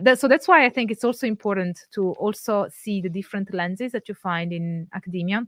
[0.00, 3.92] That, so that's why I think it's also important to also see the different lenses
[3.92, 5.46] that you find in academia.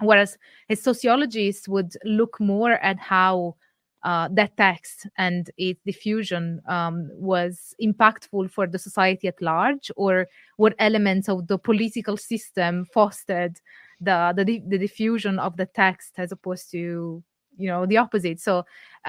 [0.00, 0.38] Whereas
[0.70, 3.56] a sociologist would look more at how
[4.02, 10.26] uh, that text and its diffusion um, was impactful for the society at large, or
[10.56, 13.60] what elements of the political system fostered
[14.00, 17.22] the, the, the diffusion of the text as opposed to
[17.58, 18.40] you know the opposite.
[18.40, 18.64] So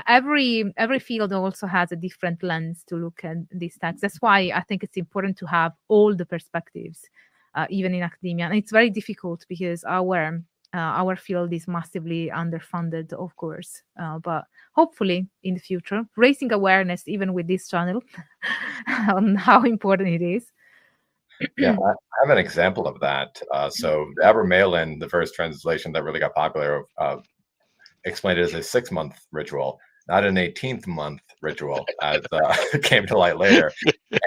[0.07, 4.51] every every field also has a different lens to look at these texts that's why
[4.55, 7.09] i think it's important to have all the perspectives
[7.55, 8.45] uh, even in academia.
[8.45, 10.41] And it's very difficult because our
[10.74, 17.07] our field is massively underfunded of course uh, but hopefully in the future raising awareness
[17.07, 18.01] even with this channel
[19.13, 20.51] on how important it is
[21.57, 23.41] yeah, I have an example of that.
[23.51, 27.26] Uh, so, Abramelin, the first translation that really got popular of
[28.05, 29.80] explained it as a six month ritual,
[30.12, 33.72] not an 18th month ritual, as uh, came to light later.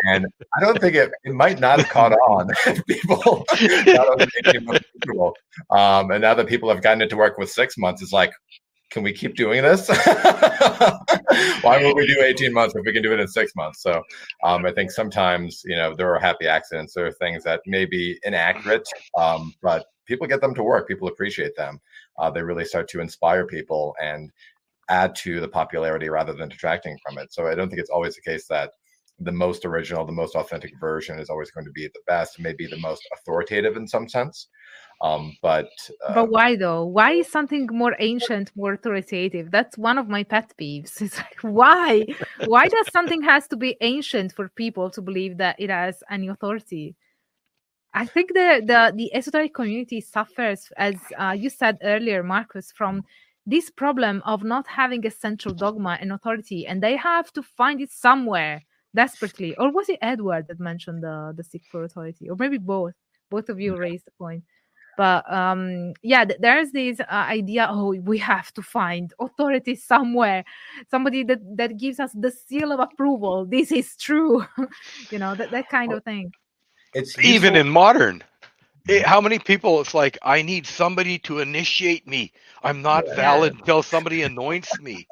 [0.05, 0.27] And
[0.57, 2.49] I don't think it, it might not have caught on
[2.89, 5.35] people not on the 18 month ritual.
[5.71, 8.33] Um, and now that people have gotten it to work with six months, it's like,
[8.91, 9.89] can we keep doing this?
[11.61, 13.83] Why would we do 18 months if we can do it in six months?
[13.83, 14.03] So
[14.43, 16.95] um, I think sometimes, you know, there are happy accidents.
[16.95, 20.89] There are things that may be inaccurate, um, but people get them to work.
[20.89, 21.79] People appreciate them.
[22.19, 24.31] Uh, they really start to inspire people and
[24.89, 27.33] add to the popularity rather than detracting from it.
[27.33, 28.71] So I don't think it's always the case that
[29.21, 32.67] the most original, the most authentic version is always going to be the best, maybe
[32.67, 34.49] the most authoritative in some sense.
[35.03, 35.69] Um, but
[36.07, 36.85] uh, but why though?
[36.85, 39.51] Why is something more ancient more authoritative?
[39.51, 41.01] That's one of my pet peeves.
[41.03, 42.07] It's like why?
[42.47, 46.29] why does something has to be ancient for people to believe that it has any
[46.29, 46.97] authority?
[47.93, 53.05] I think the the the esoteric community suffers, as uh, you said earlier, Marcus, from
[53.47, 57.81] this problem of not having a central dogma and authority, and they have to find
[57.81, 58.63] it somewhere
[58.95, 59.55] desperately.
[59.57, 62.95] Or was it Edward that mentioned the the seek for authority, or maybe both?
[63.31, 64.45] Both of you raised the point.
[64.97, 67.67] But um, yeah, th- there's this uh, idea.
[67.69, 70.45] Oh, we have to find authority somewhere,
[70.89, 73.45] somebody that that gives us the seal of approval.
[73.45, 74.47] This is true,
[75.11, 76.33] you know that that kind of thing
[76.95, 78.23] it's even in modern.
[78.87, 79.81] It, how many people?
[79.81, 82.33] It's like I need somebody to initiate me.
[82.63, 83.15] I'm not yeah.
[83.15, 85.07] valid until somebody anoints me.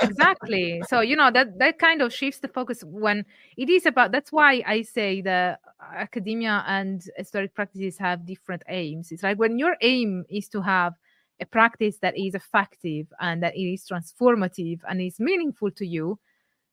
[0.00, 0.80] Exactly.
[0.88, 3.24] So you know that that kind of shifts the focus when
[3.56, 4.12] it is about.
[4.12, 5.58] That's why I say the
[5.92, 9.10] academia and historic practices have different aims.
[9.10, 10.94] It's like when your aim is to have
[11.40, 16.18] a practice that is effective and that it is transformative and is meaningful to you,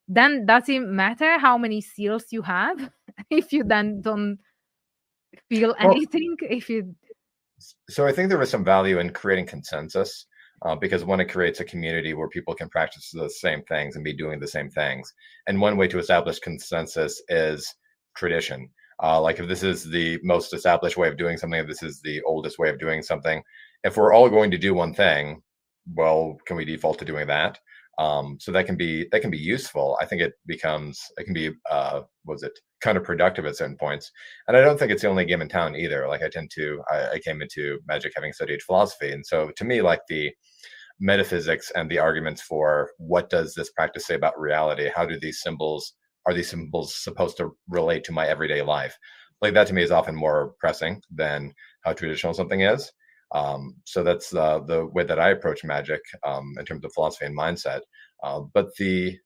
[0.08, 2.92] then does it matter how many seals you have
[3.32, 4.38] if you then don't
[5.50, 6.96] feel anything well, if you
[7.90, 10.26] so i think there is some value in creating consensus
[10.64, 14.06] uh, because one it creates a community where people can practice the same things and
[14.06, 15.12] be doing the same things.
[15.48, 17.74] And one way to establish consensus is
[18.16, 18.70] tradition.
[19.02, 22.02] Uh, like if this is the most established way of doing something if this is
[22.02, 23.42] the oldest way of doing something
[23.84, 25.42] if we're all going to do one thing
[25.96, 27.58] well can we default to doing that
[28.00, 29.98] Um, so that can be that can be useful.
[30.02, 34.12] I think it becomes it can be uh, was it counterproductive at certain points.
[34.48, 36.08] And I don't think it's the only game in town either.
[36.08, 39.64] Like I tend to I, I came into magic having studied philosophy, and so to
[39.64, 40.32] me, like the
[41.00, 44.90] metaphysics and the arguments for what does this practice say about reality?
[44.96, 45.94] How do these symbols
[46.28, 48.98] are these symbols supposed to relate to my everyday life?
[49.42, 51.54] Like that to me is often more pressing than
[51.84, 52.92] how traditional something is.
[53.34, 57.26] Um, so that's uh, the way that I approach magic um, in terms of philosophy
[57.26, 57.82] and mindset.
[58.24, 59.18] Uh, but the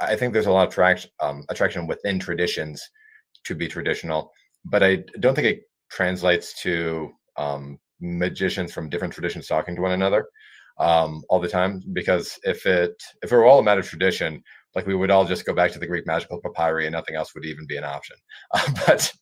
[0.00, 2.82] I think there's a lot of attraction um, attraction within traditions
[3.44, 4.30] to be traditional,
[4.64, 9.92] but I don't think it translates to um, magicians from different traditions talking to one
[9.92, 10.26] another
[10.78, 11.82] um, all the time.
[11.92, 14.42] Because if it if it were all a matter of tradition,
[14.74, 17.34] like we would all just go back to the Greek magical papyri and nothing else
[17.34, 18.16] would even be an option.
[18.54, 19.12] Uh, but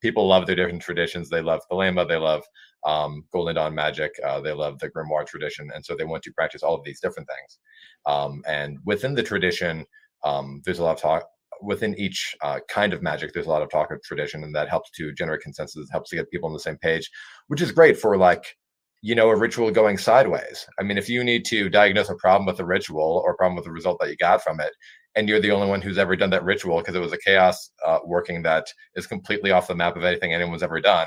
[0.00, 1.28] people love their different traditions.
[1.28, 2.42] They love Thelema, they love
[2.84, 6.32] um, Golden Dawn magic, uh, they love the grimoire tradition, and so they want to
[6.32, 7.58] practice all of these different things.
[8.06, 9.86] Um, and within the tradition,
[10.22, 11.24] um, there's a lot of talk
[11.62, 13.32] within each uh, kind of magic.
[13.32, 15.88] There's a lot of talk of tradition, and that helps to generate consensus.
[15.90, 17.10] Helps to get people on the same page,
[17.48, 18.56] which is great for like
[19.02, 20.66] you know a ritual going sideways.
[20.78, 23.56] I mean, if you need to diagnose a problem with a ritual or a problem
[23.56, 24.72] with the result that you got from it,
[25.14, 27.70] and you're the only one who's ever done that ritual because it was a chaos
[27.86, 31.06] uh, working that is completely off the map of anything anyone's ever done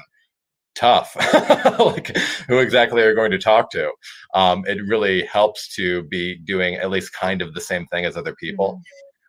[0.78, 1.16] tough
[1.80, 2.16] like
[2.48, 3.91] who exactly are you going to talk to
[4.34, 8.16] um, it really helps to be doing at least kind of the same thing as
[8.16, 8.80] other people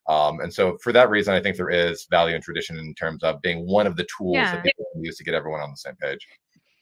[0.08, 0.14] mm-hmm.
[0.14, 3.22] um, and so for that reason i think there is value in tradition in terms
[3.22, 4.54] of being one of the tools yeah.
[4.54, 6.26] that people use to get everyone on the same page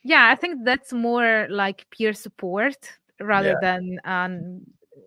[0.03, 2.77] yeah i think that's more like peer support
[3.21, 3.61] rather yeah.
[3.61, 4.61] than um,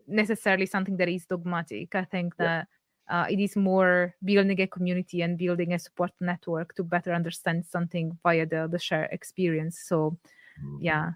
[0.07, 2.67] necessarily something that is dogmatic i think that
[3.11, 7.67] uh, it is more building a community and building a support network to better understand
[7.67, 9.81] something via the, the shared experience.
[9.87, 10.17] So
[10.59, 10.79] mm-hmm.
[10.81, 11.11] yeah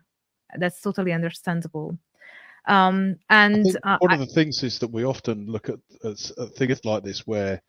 [0.58, 1.98] that's totally understandable.
[2.66, 6.54] Um, and uh, one of the things is that we often look at, at, at
[6.54, 7.60] things like this where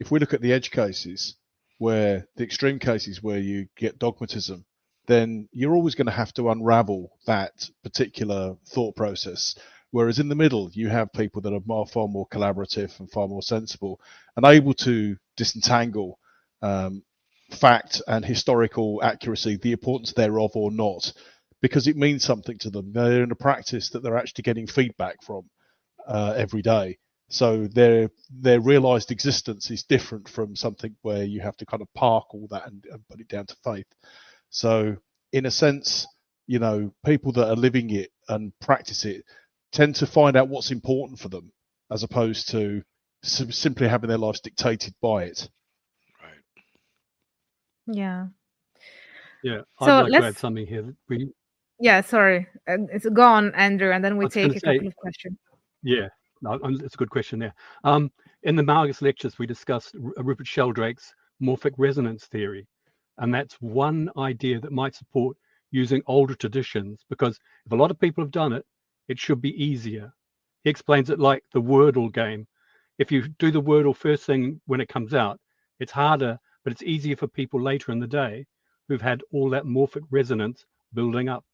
[0.00, 1.36] if we look at the edge cases
[1.78, 4.64] where the extreme cases where you get dogmatism
[5.06, 9.54] then you're always going to have to unravel that particular thought process
[9.92, 13.26] Whereas in the middle, you have people that are more, far more collaborative and far
[13.26, 14.00] more sensible
[14.36, 16.18] and able to disentangle
[16.62, 17.02] um,
[17.50, 21.12] fact and historical accuracy, the importance thereof or not,
[21.60, 22.92] because it means something to them.
[22.92, 25.50] They're in a practice that they're actually getting feedback from
[26.06, 26.98] uh, every day.
[27.28, 31.92] So their their realized existence is different from something where you have to kind of
[31.94, 33.86] park all that and, and put it down to faith.
[34.50, 34.96] So
[35.32, 36.06] in a sense,
[36.48, 39.24] you know, people that are living it and practice it,
[39.72, 41.52] tend to find out what's important for them
[41.90, 42.82] as opposed to
[43.22, 45.48] simply having their lives dictated by it.
[46.22, 47.94] Right.
[47.96, 48.26] Yeah.
[49.42, 49.60] Yeah.
[49.80, 50.22] I'd so like let's...
[50.22, 50.94] to add something here.
[51.08, 51.30] We...
[51.78, 52.46] Yeah, sorry.
[52.66, 55.38] It's gone, Andrew, and then we take a say, couple of questions.
[55.82, 56.08] Yeah,
[56.42, 57.54] no, it's a good question there.
[57.84, 58.10] Um,
[58.42, 62.66] in the Magus lectures, we discussed Rupert Sheldrake's morphic resonance theory,
[63.16, 65.36] and that's one idea that might support
[65.70, 68.66] using older traditions because if a lot of people have done it,
[69.10, 70.14] it should be easier.
[70.62, 72.46] He explains it like the Wordle game.
[72.98, 75.40] If you do the Wordle first thing when it comes out,
[75.80, 78.46] it's harder, but it's easier for people later in the day
[78.86, 80.64] who've had all that morphic resonance
[80.94, 81.44] building up.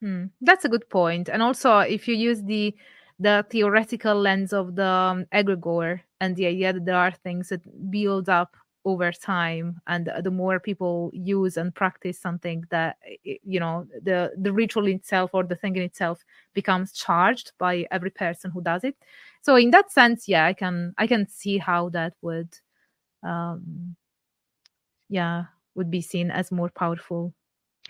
[0.00, 0.26] Hmm.
[0.40, 1.28] That's a good point.
[1.28, 2.74] And also, if you use the
[3.20, 7.90] the theoretical lens of the um, egregore and the idea that there are things that
[7.90, 13.86] build up over time and the more people use and practice something that you know
[14.02, 16.24] the the ritual itself or the thing in itself
[16.54, 18.96] becomes charged by every person who does it.
[19.42, 22.56] So in that sense yeah i can i can see how that would
[23.22, 23.96] um
[25.08, 25.44] yeah
[25.74, 27.32] would be seen as more powerful.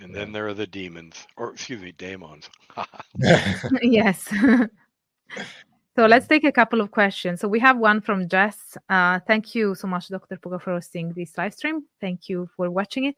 [0.00, 2.48] And then there are the demons or excuse me daemons
[3.82, 4.32] yes
[5.98, 7.40] So let's take a couple of questions.
[7.40, 8.78] So we have one from Jess.
[8.88, 10.36] Uh, thank you so much, Dr.
[10.36, 11.86] Puca, for hosting this live stream.
[12.00, 13.16] Thank you for watching it.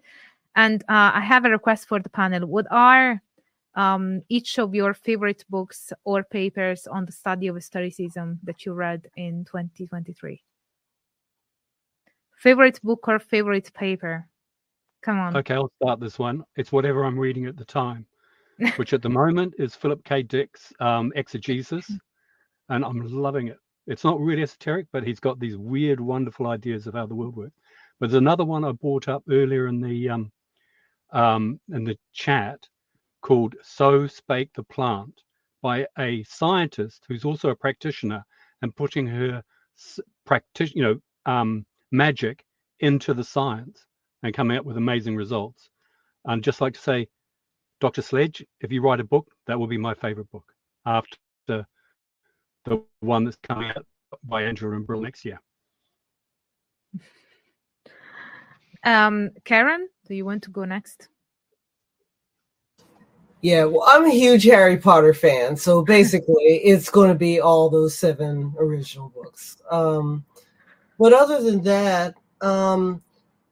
[0.57, 2.49] And uh, I have a request for the panel.
[2.49, 3.21] What are
[3.75, 8.73] um, each of your favorite books or papers on the study of historicism that you
[8.73, 10.43] read in 2023?
[12.39, 14.27] Favorite book or favorite paper?
[15.03, 15.37] Come on.
[15.37, 16.45] Okay, I'll start this one.
[16.57, 18.07] It's whatever I'm reading at the time,
[18.77, 20.23] which at the moment is Philip K.
[20.23, 21.91] Dick's um, Exegesis
[22.71, 23.59] and I'm loving it.
[23.89, 27.37] It's not really esoteric, but he's got these weird, wonderful ideas of how the world
[27.37, 27.59] works.
[28.01, 30.33] But there's another one I brought up earlier in the um,
[31.13, 32.61] um, in the chat
[33.23, 35.23] called "So Spake the Plant"
[35.63, 38.25] by a scientist who's also a practitioner
[38.63, 39.43] and putting her
[40.27, 42.45] practice, you know, um, magic
[42.81, 43.87] into the science
[44.23, 45.71] and coming up with amazing results.
[46.27, 47.09] And just like to say,
[47.81, 48.03] Dr.
[48.03, 50.53] Sledge, if you write a book, that will be my favorite book
[50.87, 51.67] after
[52.65, 53.87] the one that's coming out
[54.25, 55.41] by Andrew and Brill next year.
[58.83, 61.09] Um, Karen, do you want to go next?
[63.43, 67.71] Yeah, well, I'm a huge Harry Potter fan, so basically, it's going to be all
[67.71, 69.57] those seven original books.
[69.71, 70.25] Um,
[70.99, 73.03] but other than that, um,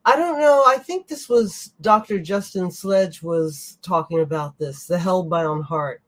[0.04, 0.64] I don't know.
[0.66, 2.18] I think this was Dr.
[2.18, 6.02] Justin Sledge was talking about this, the Hellbound Heart,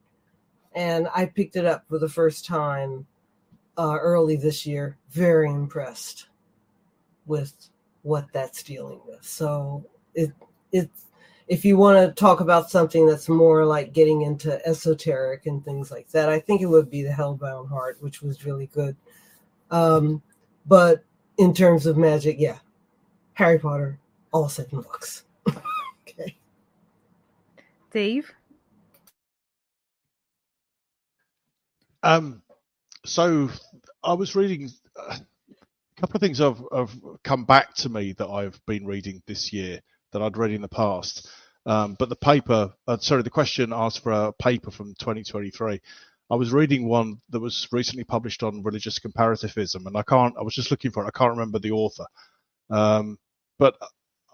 [0.73, 3.05] and I picked it up for the first time
[3.77, 4.97] uh, early this year.
[5.09, 6.27] Very impressed
[7.25, 7.53] with
[8.03, 9.23] what that's dealing with.
[9.23, 10.31] So it
[10.71, 10.89] it
[11.47, 15.91] if you want to talk about something that's more like getting into esoteric and things
[15.91, 18.95] like that, I think it would be the Hellbound Heart, which was really good.
[19.69, 20.21] Um,
[20.65, 21.03] but
[21.37, 22.59] in terms of magic, yeah,
[23.33, 23.99] Harry Potter,
[24.31, 25.25] all seven books.
[26.07, 26.37] okay.
[27.91, 28.31] Dave.
[32.03, 32.41] Um,
[33.05, 33.49] so
[34.03, 35.17] I was reading uh,
[35.97, 36.91] a couple of things have, have
[37.23, 39.79] come back to me that I've been reading this year
[40.11, 41.29] that I'd read in the past.
[41.65, 45.79] Um, but the paper, uh, sorry, the question asked for a paper from 2023.
[46.31, 50.33] I was reading one that was recently published on religious comparativism, and I can't.
[50.39, 51.07] I was just looking for it.
[51.07, 52.05] I can't remember the author.
[52.69, 53.19] Um,
[53.59, 53.75] but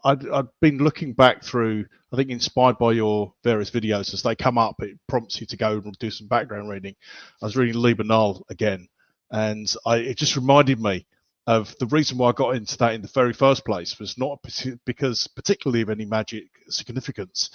[0.07, 1.85] I'd, I'd been looking back through.
[2.13, 5.57] I think inspired by your various videos as they come up, it prompts you to
[5.57, 6.95] go and do some background reading.
[7.41, 8.05] I was reading Liber
[8.49, 8.87] again,
[9.31, 11.05] and I, it just reminded me
[11.45, 14.39] of the reason why I got into that in the very first place was not
[14.85, 17.49] because particularly of any magic significance.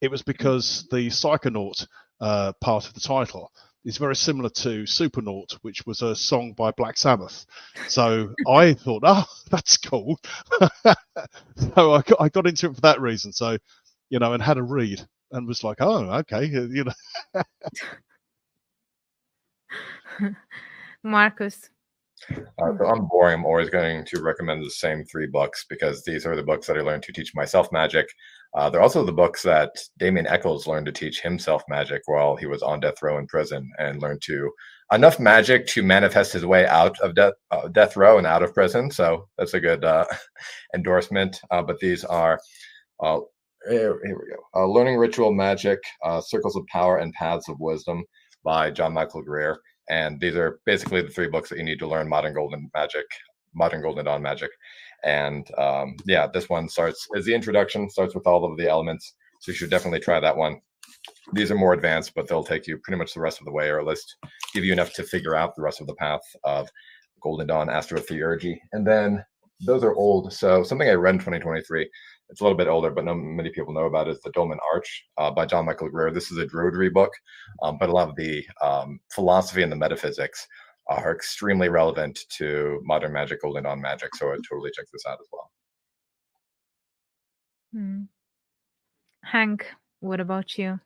[0.00, 1.86] It was because the Psychonaut
[2.20, 3.52] uh, part of the title
[3.84, 7.46] is very similar to Supernaut, which was a song by Black Sabbath.
[7.88, 10.18] So I thought, oh, that's cool.
[11.56, 13.32] so I got, I got into it for that reason.
[13.32, 13.58] So,
[14.10, 17.42] you know, and had a read and was like, oh, okay, you know.
[21.02, 21.70] Marcus.
[22.30, 23.40] Uh, so I'm boring.
[23.40, 26.76] I'm always going to recommend the same three books because these are the books that
[26.76, 28.06] I learned to teach myself magic.
[28.54, 32.46] Uh, they're also the books that Damien Echols learned to teach himself magic while he
[32.46, 34.50] was on death row in prison and learned to
[34.92, 38.52] enough magic to manifest his way out of death uh, death row and out of
[38.52, 38.90] prison.
[38.90, 40.04] So that's a good uh,
[40.74, 41.40] endorsement.
[41.50, 42.38] Uh, but these are
[43.02, 43.20] uh,
[43.68, 44.66] here, here, we go.
[44.70, 45.78] Learning Ritual Magic,
[46.20, 48.04] Circles of Power and Paths of Wisdom
[48.44, 49.58] by John Michael Greer.
[49.92, 53.04] And these are basically the three books that you need to learn modern golden magic,
[53.54, 54.50] modern golden dawn magic.
[55.04, 59.12] And um, yeah, this one starts is the introduction, starts with all of the elements.
[59.42, 60.62] So you should definitely try that one.
[61.34, 63.68] These are more advanced, but they'll take you pretty much the rest of the way,
[63.68, 64.16] or at least
[64.54, 66.70] give you enough to figure out the rest of the path of
[67.20, 68.56] Golden Dawn Astrotheurgy.
[68.72, 69.22] And then
[69.60, 70.32] those are old.
[70.32, 71.86] So something I read in 2023
[72.32, 74.58] it's a little bit older, but not many people know about it, is The Dolmen
[74.72, 76.10] Arch uh, by John Michael Greer.
[76.10, 77.12] This is a Druidry book,
[77.62, 80.48] um, but a lot of the um, philosophy and the metaphysics
[80.88, 84.16] are extremely relevant to modern magic, golden dawn magic.
[84.16, 85.50] So I totally check this out as well.
[87.74, 88.02] Hmm.
[89.22, 89.66] Hank,
[90.00, 90.80] what about you?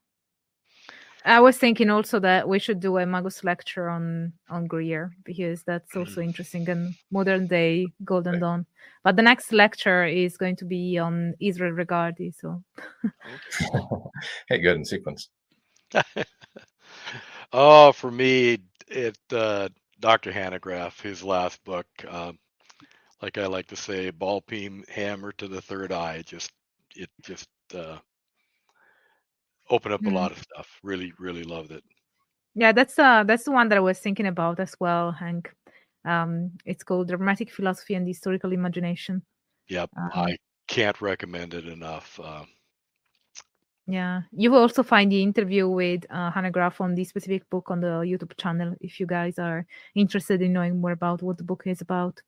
[1.26, 5.64] I was thinking also that we should do a Magus lecture on on Greer because
[5.64, 6.24] that's also mm.
[6.24, 8.64] interesting and modern day Golden Dawn.
[9.02, 12.32] But the next lecture is going to be on Israel Regardie.
[12.32, 12.62] So,
[14.48, 15.28] hey, good in sequence.
[17.52, 20.30] oh, for me, it uh, Dr.
[20.30, 22.32] Hanegraaff, his last book, uh,
[23.20, 26.22] like I like to say, ball peen hammer to the third eye.
[26.24, 26.52] Just
[26.94, 27.98] it just uh,
[29.70, 30.12] opened up mm.
[30.12, 30.68] a lot of stuff.
[30.82, 31.82] Really, really loved it.
[32.54, 35.52] Yeah, that's uh that's the one that I was thinking about as well, Hank.
[36.04, 39.22] Um, it's called Dramatic Philosophy and Historical Imagination.
[39.68, 40.36] Yep, uh, I
[40.68, 42.18] can't recommend it enough.
[42.22, 42.44] Uh,
[43.86, 47.80] yeah, you will also find the interview with uh, Hanegraaff on this specific book on
[47.80, 51.62] the YouTube channel if you guys are interested in knowing more about what the book
[51.66, 52.20] is about.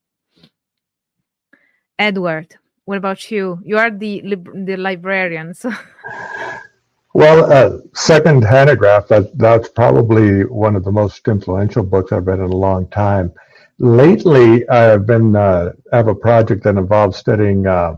[1.98, 2.54] Edward,
[2.84, 3.60] what about you?
[3.64, 4.20] You are the
[4.54, 5.72] the librarian, so
[7.14, 12.38] Well, uh, second Hanegraaff, that, that's probably one of the most influential books I've read
[12.38, 13.32] in a long time.
[13.78, 17.96] Lately, I've been uh, have a project that involves studying uh,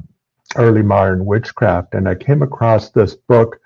[0.56, 3.60] early modern witchcraft, and I came across this book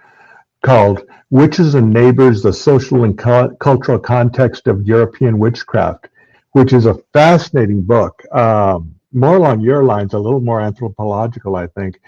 [0.64, 6.08] called "Witches and Neighbors: The Social and Co- Cultural Context of European Witchcraft,"
[6.52, 8.22] which is a fascinating book.
[8.32, 12.00] Um, more along your lines, a little more anthropological, I think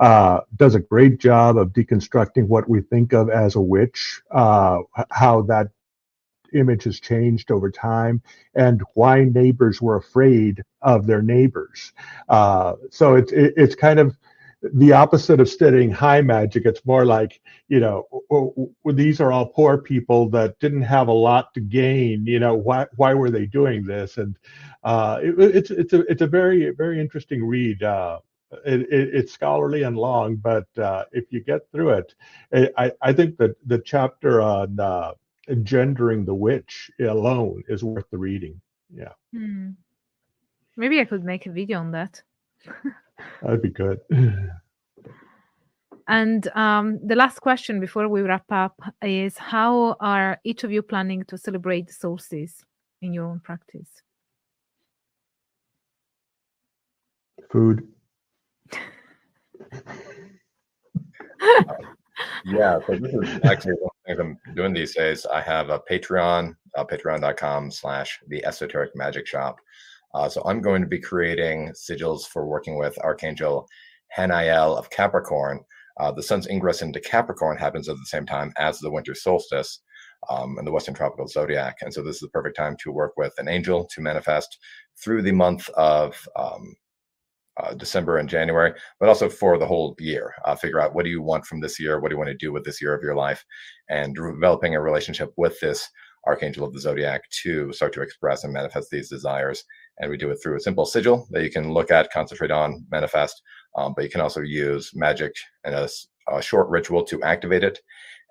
[0.00, 4.78] uh, does a great job of deconstructing what we think of as a witch, uh,
[5.10, 5.68] how that
[6.54, 8.22] image has changed over time,
[8.54, 11.92] and why neighbors were afraid of their neighbors.
[12.28, 14.16] Uh, so it's it, it's kind of
[14.72, 16.64] the opposite of studying high magic.
[16.64, 18.06] It's more like, you know,
[18.84, 22.24] these are all poor people that didn't have a lot to gain.
[22.26, 24.16] You know, why why were they doing this?
[24.16, 24.36] And
[24.82, 27.82] uh, it, it's it's a it's a very very interesting read.
[27.82, 28.20] Uh,
[28.64, 32.14] it, it, it's scholarly and long, but uh, if you get through it,
[32.76, 35.12] I, I think that the chapter on uh,
[35.48, 38.60] engendering the witch alone is worth the reading.
[38.94, 39.12] Yeah.
[39.32, 39.70] Hmm.
[40.76, 42.22] Maybe I could make a video on that.
[43.42, 44.00] That'd be good.
[46.06, 50.82] And um, the last question before we wrap up is how are each of you
[50.82, 52.62] planning to celebrate the solstice
[53.00, 53.88] in your own practice?
[57.50, 57.88] Food.
[62.44, 65.24] yeah, so this is actually one thing I'm doing these days.
[65.26, 69.58] I have a Patreon, uh, patreon.com slash the esoteric magic shop.
[70.14, 73.66] Uh, so I'm going to be creating sigils for working with Archangel
[74.16, 75.60] Hanael of Capricorn.
[75.98, 79.80] Uh, the sun's ingress into Capricorn happens at the same time as the winter solstice
[80.28, 81.76] um, in the Western tropical zodiac.
[81.82, 84.58] And so this is the perfect time to work with an angel to manifest
[85.02, 86.74] through the month of um,
[87.56, 90.34] uh, December and January, but also for the whole year.
[90.44, 92.00] Uh, figure out what do you want from this year?
[92.00, 93.44] What do you want to do with this year of your life?
[93.88, 95.88] And developing a relationship with this
[96.26, 99.62] archangel of the zodiac to start to express and manifest these desires.
[99.98, 102.84] And we do it through a simple sigil that you can look at, concentrate on,
[102.90, 103.40] manifest.
[103.76, 105.34] Um, but you can also use magic
[105.64, 105.88] and a,
[106.32, 107.80] a, short ritual to activate it.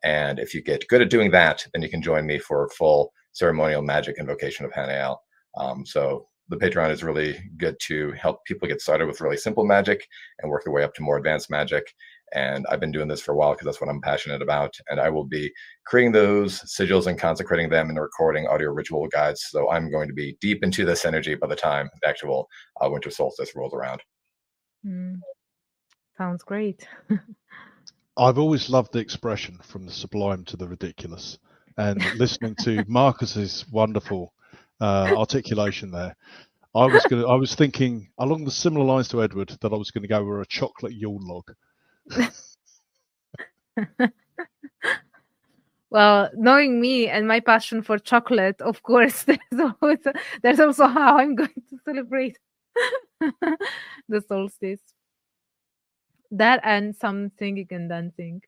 [0.03, 3.13] And if you get good at doing that, then you can join me for full
[3.31, 5.17] ceremonial magic invocation of Hanael.
[5.57, 9.65] Um, so the Patreon is really good to help people get started with really simple
[9.65, 10.05] magic
[10.39, 11.93] and work their way up to more advanced magic.
[12.33, 14.73] And I've been doing this for a while because that's what I'm passionate about.
[14.89, 15.51] And I will be
[15.85, 19.45] creating those sigils and consecrating them and recording audio ritual guides.
[19.49, 22.47] So I'm going to be deep into this energy by the time the actual
[22.81, 24.01] uh, winter solstice rolls around.
[24.85, 25.19] Mm.
[26.17, 26.87] Sounds great.
[28.17, 31.39] I've always loved the expression from the sublime to the ridiculous.
[31.77, 34.33] And listening to Marcus's wonderful
[34.79, 36.15] uh, articulation there,
[36.75, 39.91] I was going I was thinking along the similar lines to Edward that I was
[39.91, 41.51] going to go with a chocolate Yule log.
[45.89, 49.39] well, knowing me and my passion for chocolate, of course, there's
[49.81, 49.99] always
[50.41, 52.37] there's also how I'm going to celebrate
[54.09, 54.81] the solstice.
[56.31, 58.41] That and some singing and dancing.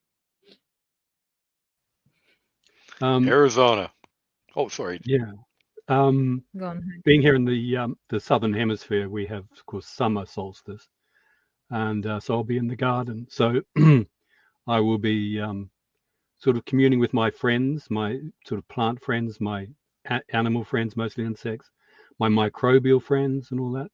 [3.01, 3.91] Um, Arizona.
[4.55, 5.01] Oh, sorry.
[5.03, 5.31] Yeah.
[5.87, 7.01] Um, Go on.
[7.03, 10.87] Being here in the um, the southern hemisphere, we have, of course, summer solstice,
[11.69, 13.27] and uh, so I'll be in the garden.
[13.29, 13.61] So
[14.67, 15.69] I will be um,
[16.37, 19.67] sort of communing with my friends, my sort of plant friends, my
[20.05, 21.69] a- animal friends, mostly insects,
[22.19, 23.91] my microbial friends, and all that,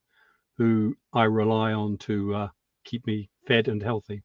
[0.58, 2.50] who I rely on to uh,
[2.84, 4.24] keep me fed and healthy.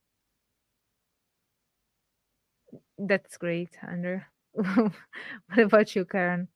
[2.98, 4.20] That's great, Andrew.
[4.52, 6.48] what about you, Karen?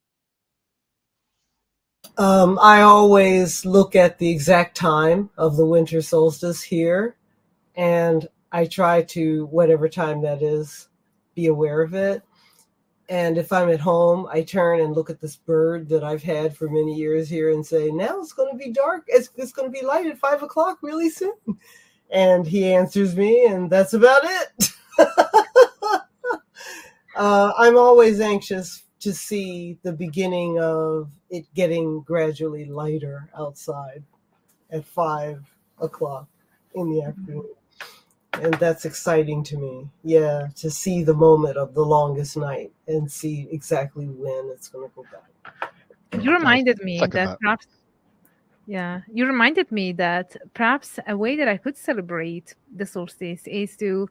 [2.20, 7.16] Um, I always look at the exact time of the winter solstice here,
[7.76, 10.90] and I try to, whatever time that is,
[11.34, 12.22] be aware of it.
[13.08, 16.54] And if I'm at home, I turn and look at this bird that I've had
[16.54, 19.04] for many years here and say, now it's going to be dark.
[19.06, 21.32] It's, it's going to be light at five o'clock really soon.
[22.10, 24.68] And he answers me, and that's about it.
[27.16, 34.02] uh, I'm always anxious to see the beginning of it getting gradually lighter outside
[34.70, 35.42] at five
[35.80, 36.28] o'clock
[36.74, 37.08] in the mm-hmm.
[37.08, 37.48] afternoon.
[38.34, 39.88] And that's exciting to me.
[40.04, 44.88] Yeah, to see the moment of the longest night and see exactly when it's going
[44.88, 45.72] to go back.
[46.22, 47.66] You reminded me that perhaps,
[48.66, 53.76] yeah, you reminded me that perhaps a way that I could celebrate the solstice is
[53.78, 54.08] to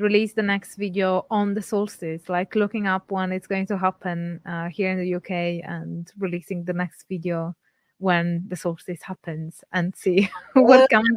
[0.00, 4.40] release the next video on the solstice, like looking up when it's going to happen
[4.46, 7.54] uh, here in the UK and releasing the next video
[7.98, 11.08] when the solstice happens and see what comes.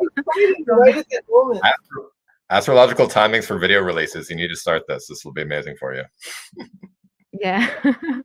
[1.63, 2.11] Astro-
[2.49, 4.29] astrological timings for video releases.
[4.29, 5.07] You need to start this.
[5.07, 6.03] This will be amazing for you.
[7.31, 7.69] yeah.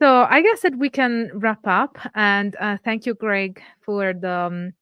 [0.00, 4.32] so I guess that we can wrap up and uh, thank you, Greg, for the
[4.32, 4.72] um,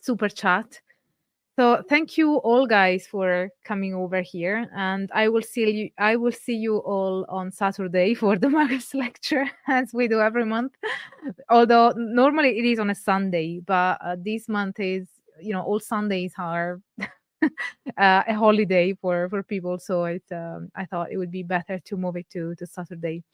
[0.00, 0.80] super chat.
[1.56, 6.16] So thank you all guys for coming over here and I will see you I
[6.16, 10.72] will see you all on Saturday for the Magus lecture as we do every month.
[11.48, 15.08] Although normally it is on a Sunday, but uh, this month is
[15.40, 16.80] you know all Sundays are
[17.42, 17.48] uh,
[17.96, 21.96] a holiday for for people so it um, I thought it would be better to
[21.96, 23.24] move it to to Saturday.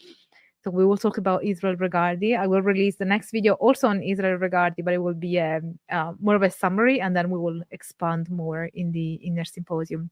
[0.63, 2.39] So we will talk about Israel Regardie.
[2.39, 5.57] I will release the next video also on Israel Regardie, but it will be a,
[5.57, 9.45] um, uh, more of a summary, and then we will expand more in the inner
[9.45, 10.11] symposium.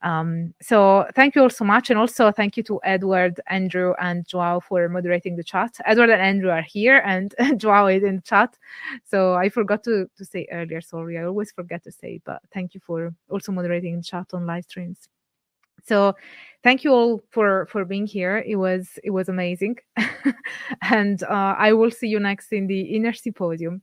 [0.00, 4.26] Um, so thank you all so much, and also thank you to Edward, Andrew, and
[4.26, 5.76] Joao for moderating the chat.
[5.84, 8.56] Edward and Andrew are here, and Joao is in chat.
[9.04, 10.80] So I forgot to to say earlier.
[10.80, 14.46] Sorry, I always forget to say, but thank you for also moderating the chat on
[14.46, 15.08] live streams
[15.84, 16.14] so
[16.62, 18.42] thank you all for for being here.
[18.46, 19.76] It was it was amazing.
[20.90, 23.82] And uh, i will see you next in the inner symposium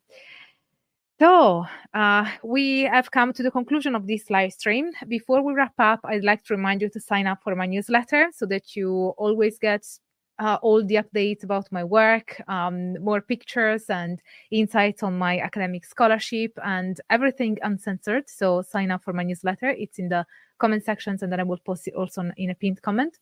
[1.20, 4.90] so uh, we have come to the conclusion of this live stream.
[5.08, 8.30] Before we wrap up i'd like to remind you to sign up for my newsletter
[8.34, 9.86] so that you always get
[10.40, 14.22] uh, all the updates about my work, um, more pictures and
[14.52, 18.30] insights on my academic scholarship, and everything uncensored.
[18.30, 19.70] So sign up for my newsletter.
[19.70, 20.26] It's in the
[20.58, 23.20] comment sections, and then I will post it also in a pinned comment.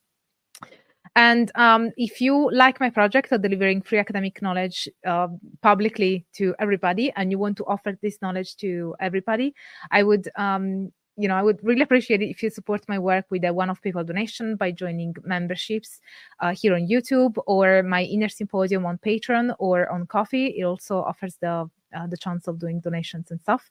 [1.15, 5.27] And um, if you like my project of delivering free academic knowledge uh,
[5.61, 9.53] publicly to everybody, and you want to offer this knowledge to everybody,
[9.91, 13.25] I would um, you know, I would really appreciate it if you support my work
[13.29, 15.99] with a one-off PayPal donation by joining memberships
[16.39, 20.53] uh, here on YouTube or my inner symposium on Patreon or on Ko-fi.
[20.57, 23.69] It also offers the uh, the chance of doing donations and stuff.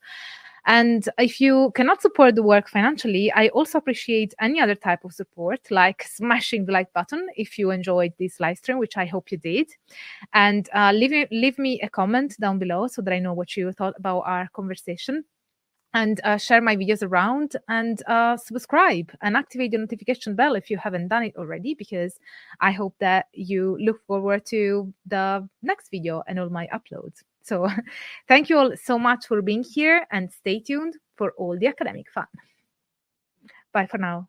[0.67, 5.15] And if you cannot support the work financially, I also appreciate any other type of
[5.15, 9.31] support, like smashing the like button if you enjoyed this live stream, which I hope
[9.33, 9.71] you did.
[10.35, 13.73] And uh, leave, leave me a comment down below so that I know what you
[13.73, 15.25] thought about our conversation
[15.99, 20.71] and uh, share my videos around and uh, subscribe and activate the notification bell if
[20.71, 22.21] you haven't done it already because
[22.61, 25.27] i hope that you look forward to the
[25.63, 27.25] next video and all my uploads.
[27.43, 27.69] So
[28.29, 32.07] thank you all so much for being here and stay tuned for all the academic
[32.11, 32.29] fun.
[33.73, 34.29] Bye for now